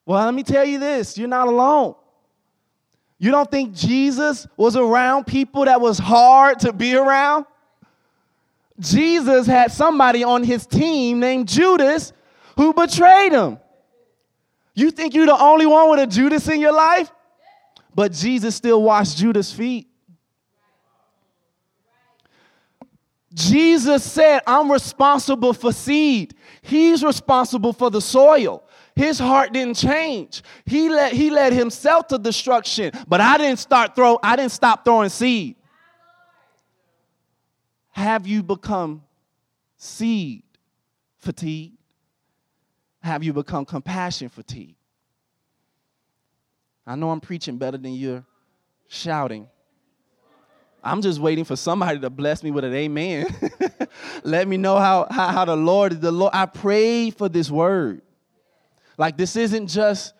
[0.06, 1.96] Well, let me tell you this you're not alone.
[3.18, 7.46] You don't think Jesus was around people that was hard to be around?
[8.80, 12.14] Jesus had somebody on his team named Judas
[12.58, 13.60] who betrayed him.
[14.74, 17.12] You think you're the only one with a Judas in your life?
[17.94, 19.88] But Jesus still washed Judas' feet.
[23.34, 26.36] Jesus said, I'm responsible for seed.
[26.62, 28.64] He's responsible for the soil.
[28.96, 30.44] His heart didn't change.
[30.66, 32.92] He led, he led himself to destruction.
[33.08, 35.56] But I didn't start throw, I didn't stop throwing seed.
[37.92, 39.04] Have you become
[39.78, 40.44] seed
[41.18, 41.74] fatigue?
[43.02, 44.76] Have you become compassion fatigue?
[46.86, 48.24] I know I'm preaching better than you're
[48.88, 49.48] shouting.
[50.84, 53.28] I'm just waiting for somebody to bless me with an amen.
[54.24, 58.02] Let me know how, how, how the Lord, the Lord, I pray for this word.
[58.98, 60.14] Like this isn't just,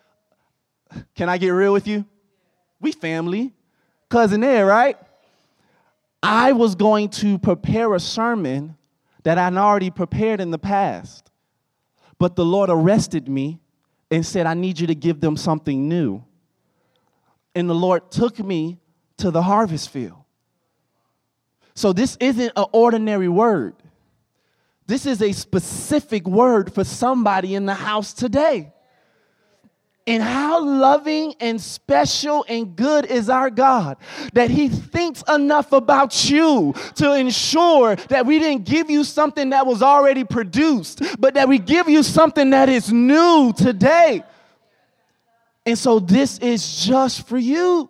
[1.16, 2.06] can I get real with you?
[2.80, 3.54] We family,
[4.10, 4.98] cousin there, right?
[6.22, 8.78] I was going to prepare a sermon
[9.24, 11.31] that I'd already prepared in the past.
[12.22, 13.60] But the Lord arrested me
[14.12, 16.24] and said, I need you to give them something new.
[17.56, 18.78] And the Lord took me
[19.18, 20.20] to the harvest field.
[21.74, 23.74] So this isn't an ordinary word.
[24.86, 28.72] This is a specific word for somebody in the house today.
[30.08, 33.98] And how loving and special and good is our God
[34.34, 39.68] that He thinks enough about you to ensure that we didn't give you something that
[39.68, 44.24] was already produced, but that we give you something that is new today.
[45.66, 47.90] And so this is just for you.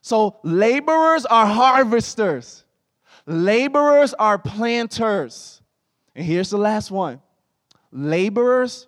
[0.00, 2.64] So laborers are harvesters,
[3.26, 5.62] laborers are planters.
[6.16, 7.22] And here's the last one
[7.90, 8.86] laborers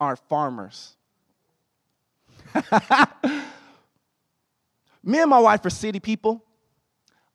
[0.00, 0.96] are farmers.
[5.02, 6.44] Me and my wife are city people.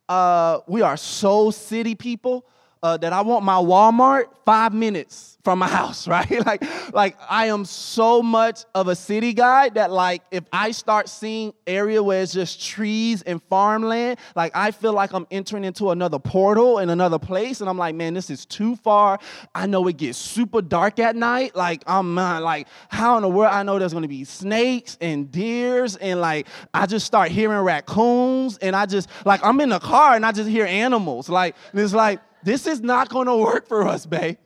[0.08, 2.46] Uh, we are so city people
[2.84, 6.30] uh, that I want my Walmart five minutes from my house, right?
[6.46, 6.64] like,
[6.94, 11.54] like I am so much of a city guy that like if I start seeing
[11.66, 16.20] area where it's just trees and farmland, like I feel like I'm entering into another
[16.20, 19.18] portal in another place, and I'm like, man, this is too far.
[19.56, 21.56] I know it gets super dark at night.
[21.56, 25.32] Like I'm uh, like, how in the world I know there's gonna be snakes and
[25.32, 29.80] deers, and like I just start hearing raccoons, and I just like I'm in the
[29.80, 33.68] car and I just hear animals, like it's like this is not going to work
[33.68, 34.38] for us, babe.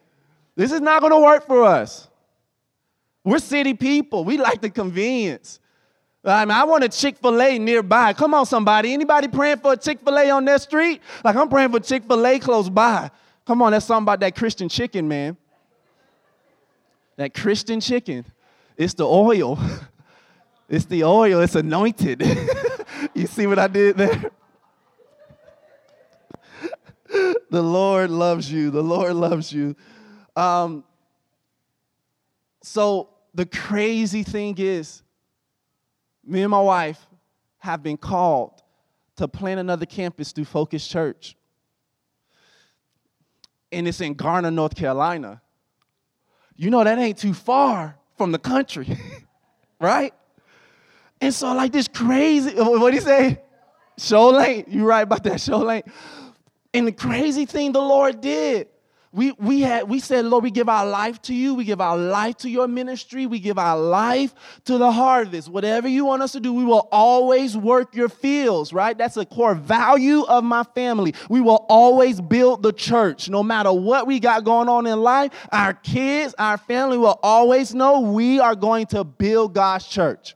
[0.56, 2.08] This is not going to work for us.
[3.24, 4.24] We're city people.
[4.24, 5.60] We like the convenience.
[6.24, 8.14] I mean, I want a Chick fil A nearby.
[8.14, 8.94] Come on, somebody.
[8.94, 11.02] Anybody praying for a Chick fil A on that street?
[11.24, 13.12] Like, I'm praying for Chick fil A close by.
[13.46, 15.38] Come on, that's something about that Christian chicken, man.
[17.16, 18.26] That Christian chicken.
[18.76, 19.58] It's the oil.
[20.70, 22.22] It's the oil, it's anointed.
[23.14, 24.32] you see what I did there?
[27.50, 28.72] The Lord loves you.
[28.72, 29.76] The Lord loves you.
[30.36, 30.84] Um,
[32.62, 35.04] so the crazy thing is,
[36.26, 37.00] me and my wife
[37.60, 38.62] have been called
[39.16, 41.36] to plant another campus through Focus Church.
[43.72, 45.42] And it's in Garner, North Carolina.
[46.56, 48.98] You know, that ain't too far from the country,
[49.80, 50.14] right?
[51.20, 53.42] And so, like this crazy, what do you say?
[53.98, 54.66] Show lane.
[54.68, 55.84] You right about that, show lane.
[56.78, 58.68] And the crazy thing the Lord did
[59.14, 61.56] we, we, had, we said, Lord, we give our life to you.
[61.56, 63.26] We give our life to your ministry.
[63.26, 65.48] We give our life to the harvest.
[65.48, 68.98] Whatever you want us to do, we will always work your fields, right?
[68.98, 71.14] That's a core value of my family.
[71.30, 73.30] We will always build the church.
[73.30, 77.74] No matter what we got going on in life, our kids, our family will always
[77.74, 80.36] know we are going to build God's church.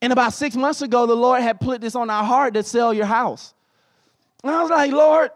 [0.00, 2.94] And about six months ago, the Lord had put this on our heart to sell
[2.94, 3.53] your house.
[4.44, 5.30] And I was like, Lord,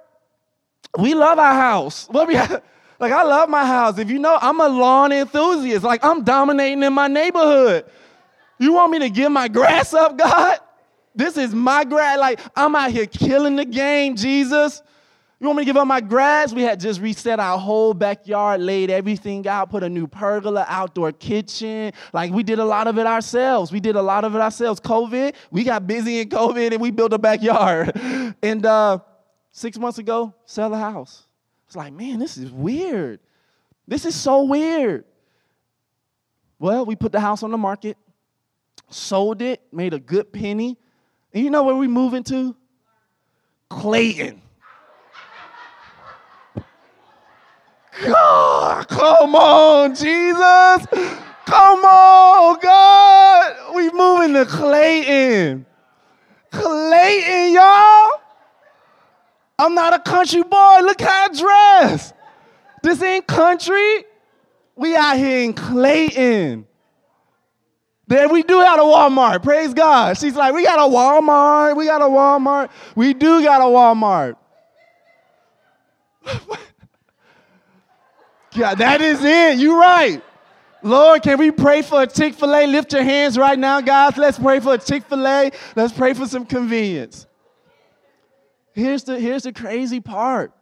[0.98, 2.08] we love our house.
[3.00, 3.96] Like I love my house.
[3.98, 5.84] If you know, I'm a lawn enthusiast.
[5.84, 7.84] Like I'm dominating in my neighborhood.
[8.58, 10.58] You want me to give my grass up, God?
[11.14, 12.18] This is my grass.
[12.18, 14.82] Like I'm out here killing the game, Jesus.
[15.40, 16.52] You want me to give up my grass?
[16.52, 21.12] We had just reset our whole backyard, laid everything out, put a new pergola, outdoor
[21.12, 21.92] kitchen.
[22.12, 23.70] Like we did a lot of it ourselves.
[23.70, 24.80] We did a lot of it ourselves.
[24.80, 27.92] COVID, we got busy in COVID and we built a backyard.
[28.42, 28.98] And uh,
[29.50, 31.26] six months ago, sell the house.
[31.66, 33.20] It's like, man, this is weird.
[33.86, 35.04] This is so weird.
[36.58, 37.96] Well, we put the house on the market,
[38.90, 40.78] sold it, made a good penny.
[41.32, 42.54] And you know where we moving to?
[43.70, 44.42] Clayton.
[48.04, 50.86] God, come on, Jesus.
[51.46, 53.74] Come on, God.
[53.74, 55.66] We moving to Clayton.
[56.50, 58.10] Clayton, y'all.
[59.58, 60.78] I'm not a country boy.
[60.82, 62.12] Look how I dress.
[62.82, 64.04] This ain't country.
[64.76, 66.66] We out here in Clayton.
[68.06, 69.42] Then we do have a Walmart.
[69.42, 70.16] Praise God.
[70.16, 71.76] She's like, we got a Walmart.
[71.76, 72.70] We got a Walmart.
[72.94, 74.36] We do got a Walmart.
[78.54, 79.58] yeah, that is it.
[79.58, 80.22] You're right.
[80.82, 82.66] Lord, can we pray for a Chick fil A?
[82.66, 84.16] Lift your hands right now, guys.
[84.16, 85.50] Let's pray for a Chick fil A.
[85.74, 87.26] Let's pray for some convenience.
[88.74, 90.52] Here's the, here's the crazy part.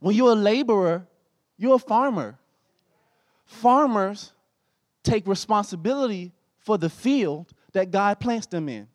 [0.00, 1.06] When you're a laborer,
[1.58, 2.38] you're a farmer.
[3.44, 4.32] Farmers
[5.02, 8.88] take responsibility for the field that God plants them in.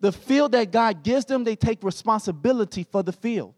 [0.00, 3.54] The field that God gives them, they take responsibility for the field.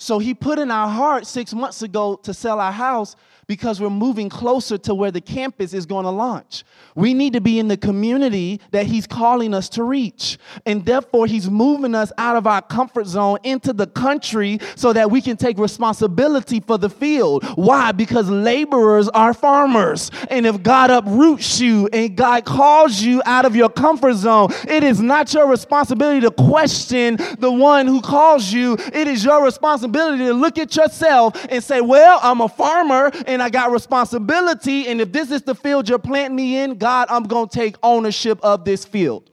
[0.00, 3.16] So he put in our heart six months ago to sell our house
[3.50, 6.62] because we're moving closer to where the campus is going to launch.
[6.94, 10.38] We need to be in the community that He's calling us to reach.
[10.66, 15.10] And therefore, He's moving us out of our comfort zone into the country so that
[15.10, 17.42] we can take responsibility for the field.
[17.56, 17.90] Why?
[17.90, 20.12] Because laborers are farmers.
[20.30, 24.84] And if God uproots you and God calls you out of your comfort zone, it
[24.84, 28.76] is not your responsibility to question the one who calls you.
[28.92, 33.39] It is your responsibility to look at yourself and say, Well, I'm a farmer and
[33.42, 34.88] I got responsibility.
[34.88, 37.76] And if this is the field you're planting me in, God, I'm going to take
[37.82, 39.30] ownership of this field.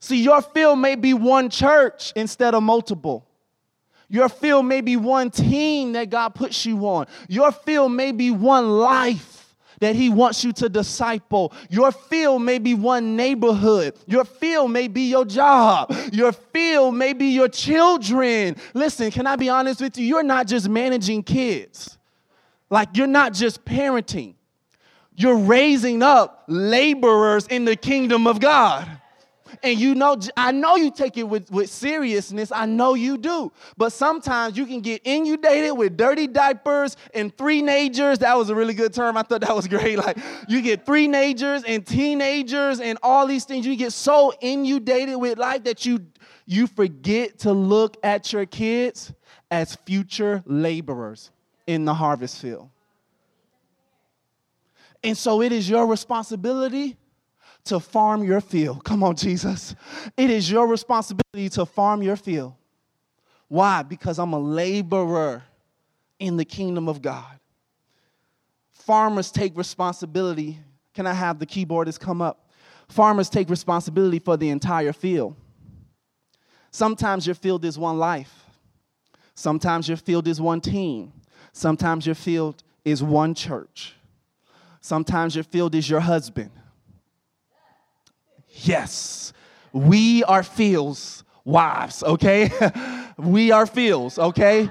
[0.00, 3.26] See, your field may be one church instead of multiple.
[4.08, 7.06] Your field may be one team that God puts you on.
[7.28, 9.36] Your field may be one life
[9.80, 11.52] that He wants you to disciple.
[11.70, 13.96] Your field may be one neighborhood.
[14.06, 15.94] Your field may be your job.
[16.12, 18.56] Your field may be your children.
[18.74, 20.06] Listen, can I be honest with you?
[20.06, 21.98] You're not just managing kids.
[22.70, 24.34] Like you're not just parenting,
[25.14, 28.88] you're raising up laborers in the kingdom of God.
[29.62, 32.52] And you know, I know you take it with, with seriousness.
[32.52, 33.52] I know you do.
[33.76, 38.18] But sometimes you can get inundated with dirty diapers and three teenagers.
[38.18, 39.16] That was a really good term.
[39.16, 39.98] I thought that was great.
[39.98, 43.66] Like you get three teenagers and teenagers and all these things.
[43.66, 46.06] You get so inundated with life that you
[46.48, 49.12] you forget to look at your kids
[49.50, 51.30] as future laborers
[51.66, 52.68] in the harvest field.
[55.02, 56.96] And so it is your responsibility
[57.64, 58.84] to farm your field.
[58.84, 59.74] Come on, Jesus.
[60.16, 62.54] It is your responsibility to farm your field.
[63.48, 63.82] Why?
[63.82, 65.42] Because I'm a laborer
[66.18, 67.38] in the kingdom of God.
[68.72, 70.58] Farmers take responsibility.
[70.94, 72.50] Can I have the keyboardist come up?
[72.88, 75.36] Farmers take responsibility for the entire field.
[76.70, 78.44] Sometimes your field is one life.
[79.34, 81.12] Sometimes your field is one team.
[81.56, 83.94] Sometimes your field is one church.
[84.82, 86.50] Sometimes your field is your husband.
[88.50, 89.32] Yes,
[89.72, 92.50] we are fields, wives, okay?
[93.16, 94.70] we are fields, okay?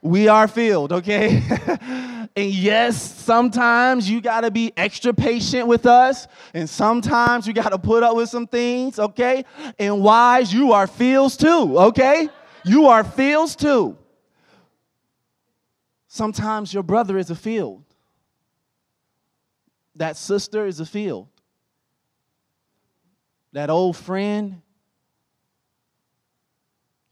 [0.00, 1.42] We are field, okay?
[2.34, 8.02] and yes, sometimes you gotta be extra patient with us, and sometimes you gotta put
[8.02, 9.44] up with some things, okay?
[9.78, 12.30] And wives, you are fields too, okay?
[12.64, 13.98] You are fields too.
[16.14, 17.84] Sometimes your brother is a field.
[19.96, 21.28] That sister is a field.
[23.54, 24.60] That old friend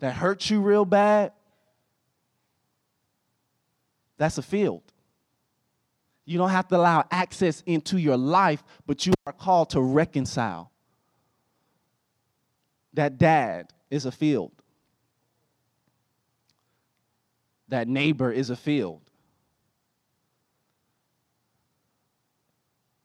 [0.01, 1.33] that hurt you real bad,
[4.19, 4.83] that's a field.
[6.27, 10.71] You don't have to allow access into your life, but you are called to reconcile.
[12.93, 14.53] That dad is a field.
[17.71, 19.01] That neighbor is a field.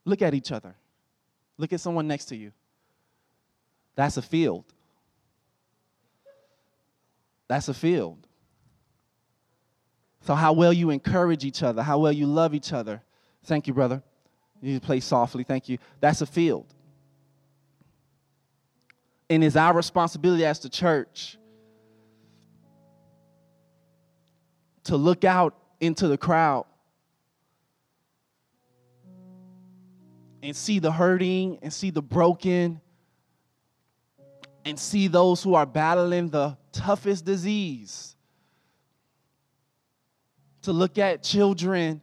[0.04, 0.76] Look at each other.
[1.58, 2.52] Look at someone next to you.
[3.96, 4.66] That's a field.
[7.48, 8.28] That's a field.
[10.22, 13.04] So, how well you encourage each other, how well you love each other.
[13.44, 14.02] Thank you, brother.
[14.62, 15.44] You play softly.
[15.44, 15.78] Thank you.
[16.00, 16.74] That's a field.
[19.30, 21.38] And it's our responsibility as the church
[24.86, 26.66] to look out into the crowd
[30.42, 32.80] and see the hurting and see the broken
[34.64, 38.16] and see those who are battling the toughest disease.
[40.64, 42.02] To look at children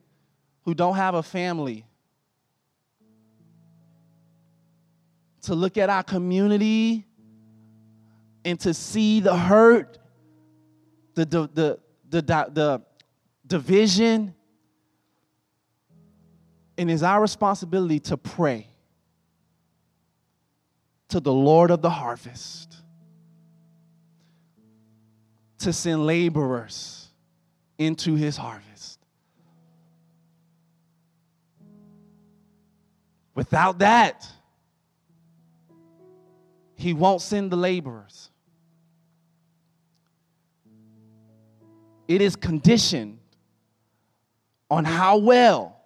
[0.65, 1.87] who don't have a family.
[5.43, 7.07] To look at our community
[8.45, 9.99] and to see the hurt,
[11.15, 11.79] the, the,
[12.21, 12.83] the, the
[13.47, 14.35] division,
[16.79, 18.67] and it's our responsibility to pray
[21.09, 22.77] to the Lord of the harvest
[25.59, 27.09] to send laborers
[27.79, 28.99] into his harvest.
[33.35, 34.27] Without that,
[36.75, 38.32] he won't send the laborers.
[42.09, 43.19] It is conditioned
[44.71, 45.77] on how well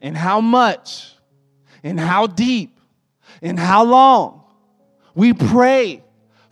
[0.00, 1.14] and how much
[1.82, 2.78] and how deep
[3.42, 4.42] and how long
[5.14, 6.02] we pray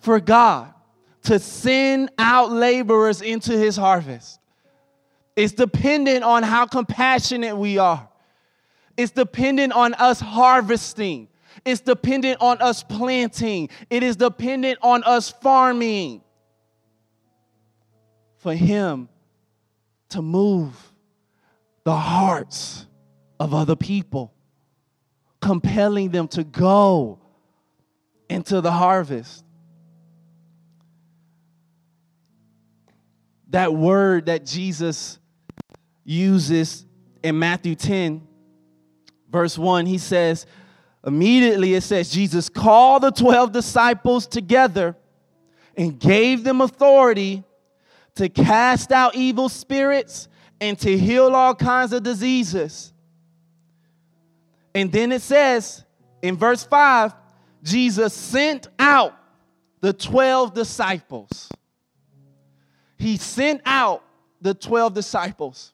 [0.01, 0.73] for God
[1.25, 4.41] to send out laborers into his harvest.
[5.37, 8.09] It's dependent on how compassionate we are.
[8.97, 11.29] It's dependent on us harvesting.
[11.65, 13.69] It's dependent on us planting.
[13.91, 16.23] It is dependent on us farming
[18.39, 19.09] for him
[20.11, 20.75] to move
[21.85, 22.87] the hearts
[23.39, 24.33] of other people,
[25.41, 27.19] compelling them to go
[28.29, 29.45] into the harvest.
[33.51, 35.19] That word that Jesus
[36.05, 36.85] uses
[37.23, 38.27] in Matthew 10,
[39.31, 40.47] verse 1, he says,
[41.07, 44.97] immediately it says, Jesus called the 12 disciples together
[45.77, 47.45] and gave them authority
[48.19, 50.29] to cast out evil spirits
[50.61, 52.93] and to heal all kinds of diseases.
[54.75, 55.85] And then it says
[56.21, 57.15] in verse 5
[57.63, 59.15] Jesus sent out
[59.81, 61.49] the 12 disciples.
[62.97, 64.05] He sent out
[64.41, 65.73] the 12 disciples.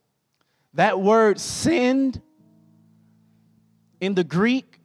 [0.74, 2.20] That word send
[4.00, 4.80] in the Greek,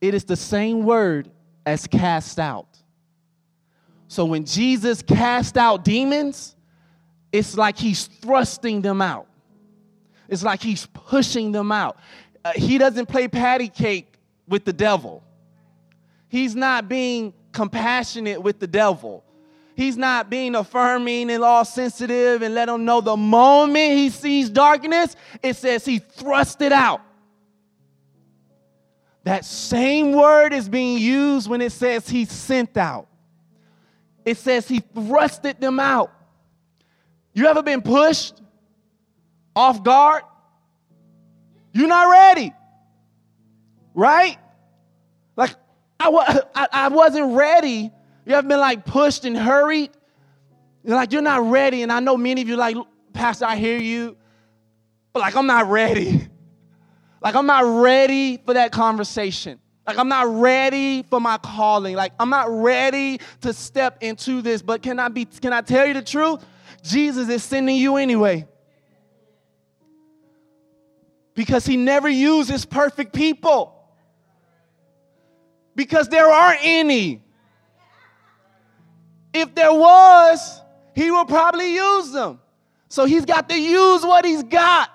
[0.00, 1.30] it is the same word
[1.64, 2.69] as cast out.
[4.10, 6.56] So when Jesus cast out demons,
[7.30, 9.28] it's like he's thrusting them out.
[10.28, 11.96] It's like he's pushing them out.
[12.44, 14.12] Uh, he doesn't play patty cake
[14.48, 15.22] with the devil.
[16.26, 19.22] He's not being compassionate with the devil.
[19.76, 24.50] He's not being affirming and all sensitive and let him know the moment he sees
[24.50, 27.00] darkness, it says he thrust it out.
[29.22, 33.06] That same word is being used when it says he sent out.
[34.30, 36.12] It says he thrusted them out.
[37.32, 38.40] You ever been pushed
[39.56, 40.22] off guard?
[41.72, 42.52] You're not ready.
[43.92, 44.38] Right?
[45.34, 45.56] Like,
[45.98, 47.90] I, I, I wasn't ready.
[48.24, 49.90] You ever been like pushed and hurried?
[50.84, 51.82] You're like, you're not ready.
[51.82, 52.76] And I know many of you like,
[53.12, 54.16] Pastor, I hear you.
[55.12, 56.28] But like, I'm not ready.
[57.22, 59.60] Like, I'm not ready for that conversation.
[59.90, 61.96] Like, I'm not ready for my calling.
[61.96, 64.62] Like, I'm not ready to step into this.
[64.62, 66.44] But can I be, can I tell you the truth?
[66.84, 68.46] Jesus is sending you anyway.
[71.34, 73.84] Because he never uses perfect people.
[75.74, 77.24] Because there aren't any.
[79.34, 80.60] If there was,
[80.94, 82.38] he will probably use them.
[82.88, 84.88] So he's got to use what he's got.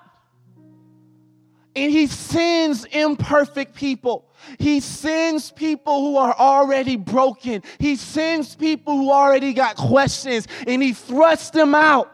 [1.76, 4.26] And he sends imperfect people.
[4.58, 7.62] He sends people who are already broken.
[7.78, 12.10] He sends people who already got questions and he thrusts them out.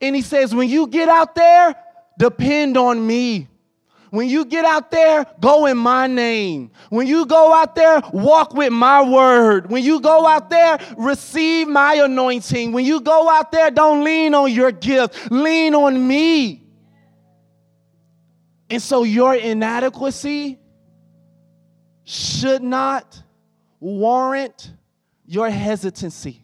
[0.00, 1.74] And he says, When you get out there,
[2.18, 3.48] depend on me.
[4.08, 6.70] When you get out there, go in my name.
[6.90, 9.70] When you go out there, walk with my word.
[9.70, 12.72] When you go out there, receive my anointing.
[12.72, 16.61] When you go out there, don't lean on your gift, lean on me.
[18.72, 20.58] And so your inadequacy
[22.04, 23.22] should not
[23.80, 24.72] warrant
[25.26, 26.42] your hesitancy.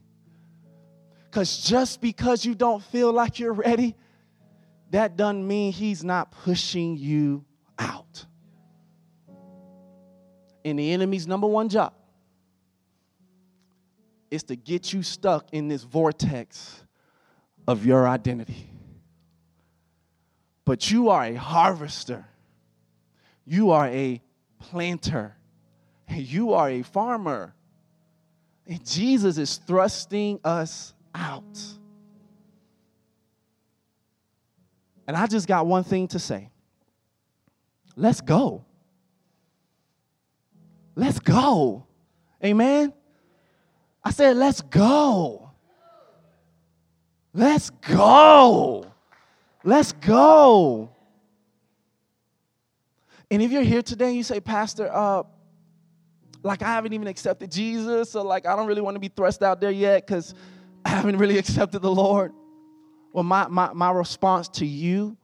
[1.24, 3.96] Because just because you don't feel like you're ready,
[4.90, 7.46] that doesn't mean he's not pushing you
[7.78, 8.26] out.
[10.66, 11.94] And the enemy's number one job
[14.30, 16.84] is to get you stuck in this vortex
[17.66, 18.68] of your identity.
[20.68, 22.26] But you are a harvester,
[23.46, 24.20] you are a
[24.58, 25.34] planter,
[26.10, 27.54] you are a farmer.
[28.66, 31.58] And Jesus is thrusting us out.
[35.06, 36.50] And I just got one thing to say.
[37.96, 38.62] Let's go.
[40.94, 41.86] Let's go.
[42.44, 42.92] Amen.
[44.04, 45.50] I said, let's go.
[47.32, 48.87] Let's go.
[49.64, 50.90] Let's go.
[53.30, 55.24] And if you're here today and you say, Pastor, uh,
[56.42, 59.42] like I haven't even accepted Jesus, so like I don't really want to be thrust
[59.42, 60.34] out there yet because
[60.84, 62.32] I haven't really accepted the Lord.
[63.12, 65.16] Well, my, my, my response to you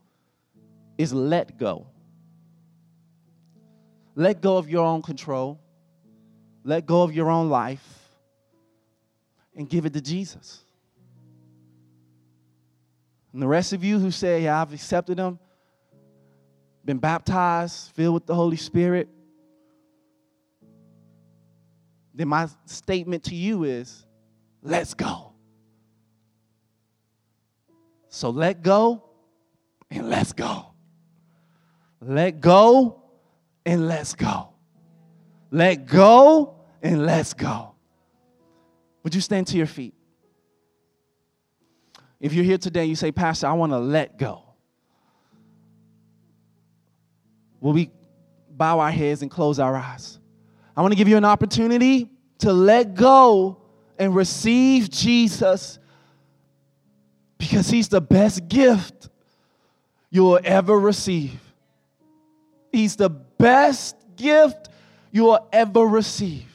[0.98, 1.86] is let go.
[4.14, 5.60] Let go of your own control.
[6.62, 7.86] Let go of your own life
[9.54, 10.63] and give it to Jesus.
[13.34, 15.40] And the rest of you who say, Yeah, I've accepted Him,
[16.84, 19.08] been baptized, filled with the Holy Spirit,
[22.14, 24.06] then my statement to you is,
[24.62, 25.32] Let's go.
[28.08, 29.02] So let go
[29.90, 30.66] and let's go.
[32.00, 33.02] Let go
[33.66, 34.50] and let's go.
[35.50, 37.74] Let go and let's go.
[39.02, 39.94] Would you stand to your feet?
[42.24, 44.42] If you're here today, you say, Pastor, I want to let go.
[47.60, 47.90] Will we
[48.48, 50.18] bow our heads and close our eyes?
[50.74, 52.08] I want to give you an opportunity
[52.38, 53.60] to let go
[53.98, 55.78] and receive Jesus
[57.36, 59.10] because he's the best gift
[60.08, 61.38] you will ever receive.
[62.72, 64.70] He's the best gift
[65.12, 66.46] you will ever receive.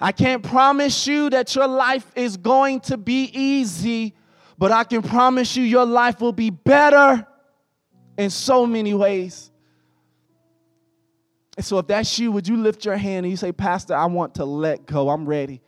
[0.00, 4.14] I can't promise you that your life is going to be easy,
[4.58, 7.26] but I can promise you your life will be better
[8.16, 9.50] in so many ways.
[11.56, 14.06] And so, if that's you, would you lift your hand and you say, Pastor, I
[14.06, 15.08] want to let go.
[15.08, 15.62] I'm ready.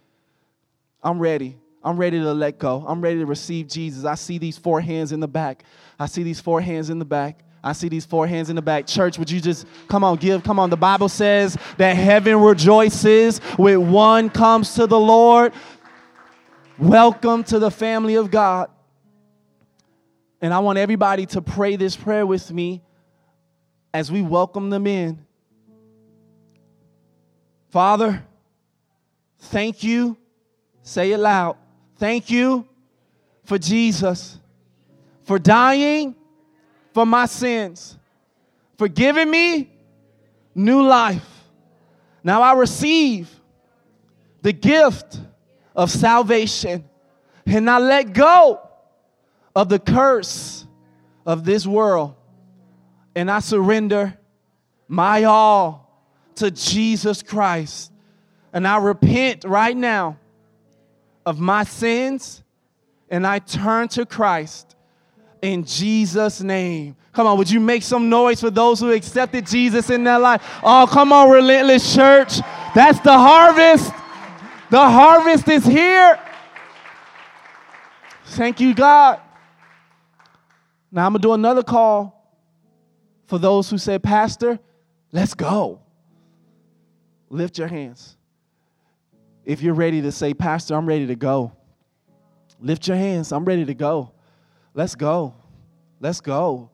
[1.02, 1.56] I'm ready.
[1.82, 2.84] I'm ready to let go.
[2.86, 4.04] I'm ready to receive Jesus.
[4.04, 5.64] I see these four hands in the back.
[5.98, 7.42] I see these four hands in the back.
[7.62, 8.86] I see these four hands in the back.
[8.86, 10.42] Church, would you just come on, give?
[10.44, 10.70] Come on.
[10.70, 15.52] The Bible says that heaven rejoices when one comes to the Lord.
[16.78, 18.70] Welcome to the family of God.
[20.40, 22.82] And I want everybody to pray this prayer with me
[23.92, 25.24] as we welcome them in.
[27.70, 28.24] Father,
[29.38, 30.16] thank you.
[30.82, 31.56] Say it loud.
[31.96, 32.66] Thank you
[33.44, 34.38] for Jesus,
[35.24, 36.14] for dying
[36.94, 37.98] for my sins,
[38.76, 39.70] for giving me
[40.54, 41.26] new life.
[42.22, 43.28] Now I receive
[44.42, 45.20] the gift
[45.74, 46.84] of salvation
[47.46, 48.67] and I let go
[49.54, 50.66] of the curse
[51.26, 52.14] of this world
[53.18, 54.16] and I surrender
[54.86, 57.90] my all to Jesus Christ.
[58.52, 60.18] And I repent right now
[61.26, 62.44] of my sins
[63.10, 64.76] and I turn to Christ
[65.42, 66.94] in Jesus' name.
[67.12, 70.40] Come on, would you make some noise for those who accepted Jesus in their life?
[70.62, 72.38] Oh, come on, Relentless Church.
[72.72, 73.92] That's the harvest.
[74.70, 76.20] The harvest is here.
[78.26, 79.20] Thank you, God.
[80.90, 82.14] Now I'm going to do another call
[83.26, 84.58] for those who say, Pastor,
[85.12, 85.80] let's go.
[87.28, 88.16] Lift your hands.
[89.44, 91.52] If you're ready to say, Pastor, I'm ready to go,
[92.60, 93.32] lift your hands.
[93.32, 94.12] I'm ready to go.
[94.74, 95.34] Let's go.
[96.00, 96.70] Let's go.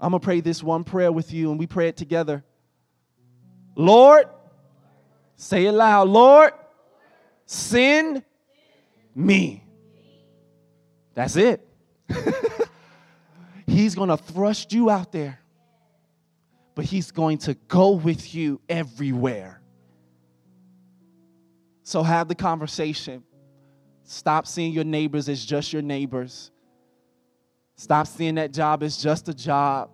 [0.00, 2.44] I'm going to pray this one prayer with you, and we pray it together.
[3.76, 4.26] Lord,
[5.36, 6.08] say it loud.
[6.08, 6.52] Lord,
[7.46, 8.22] send
[9.14, 9.64] me.
[11.14, 11.66] That's it.
[13.66, 15.38] he's going to thrust you out there,
[16.74, 19.60] but he's going to go with you everywhere.
[21.82, 23.22] So have the conversation.
[24.04, 26.50] Stop seeing your neighbors as just your neighbors.
[27.76, 29.90] Stop seeing that job as just a job.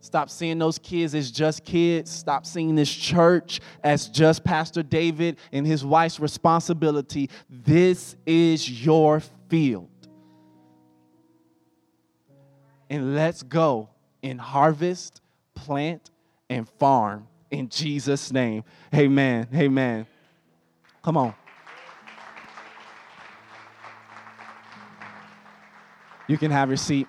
[0.00, 2.10] Stop seeing those kids as just kids.
[2.10, 7.28] Stop seeing this church as just Pastor David and his wife's responsibility.
[7.50, 9.88] This is your field.
[12.88, 13.90] And let's go
[14.22, 15.20] and harvest,
[15.54, 16.10] plant,
[16.48, 18.64] and farm in Jesus' name.
[18.94, 19.48] Amen.
[19.54, 20.06] Amen.
[21.02, 21.34] Come on.
[26.28, 27.06] You can have your seat.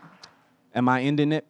[0.75, 1.45] Am I ending it?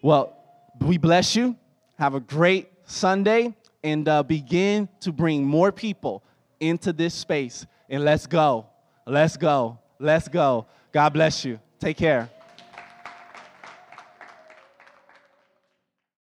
[0.00, 0.34] Well,
[0.80, 1.56] we bless you.
[1.98, 6.22] Have a great Sunday and uh, begin to bring more people
[6.60, 7.66] into this space.
[7.90, 8.66] And let's go.
[9.06, 9.78] Let's go.
[9.98, 10.66] Let's go.
[10.92, 11.60] God bless you.
[11.78, 12.30] Take care.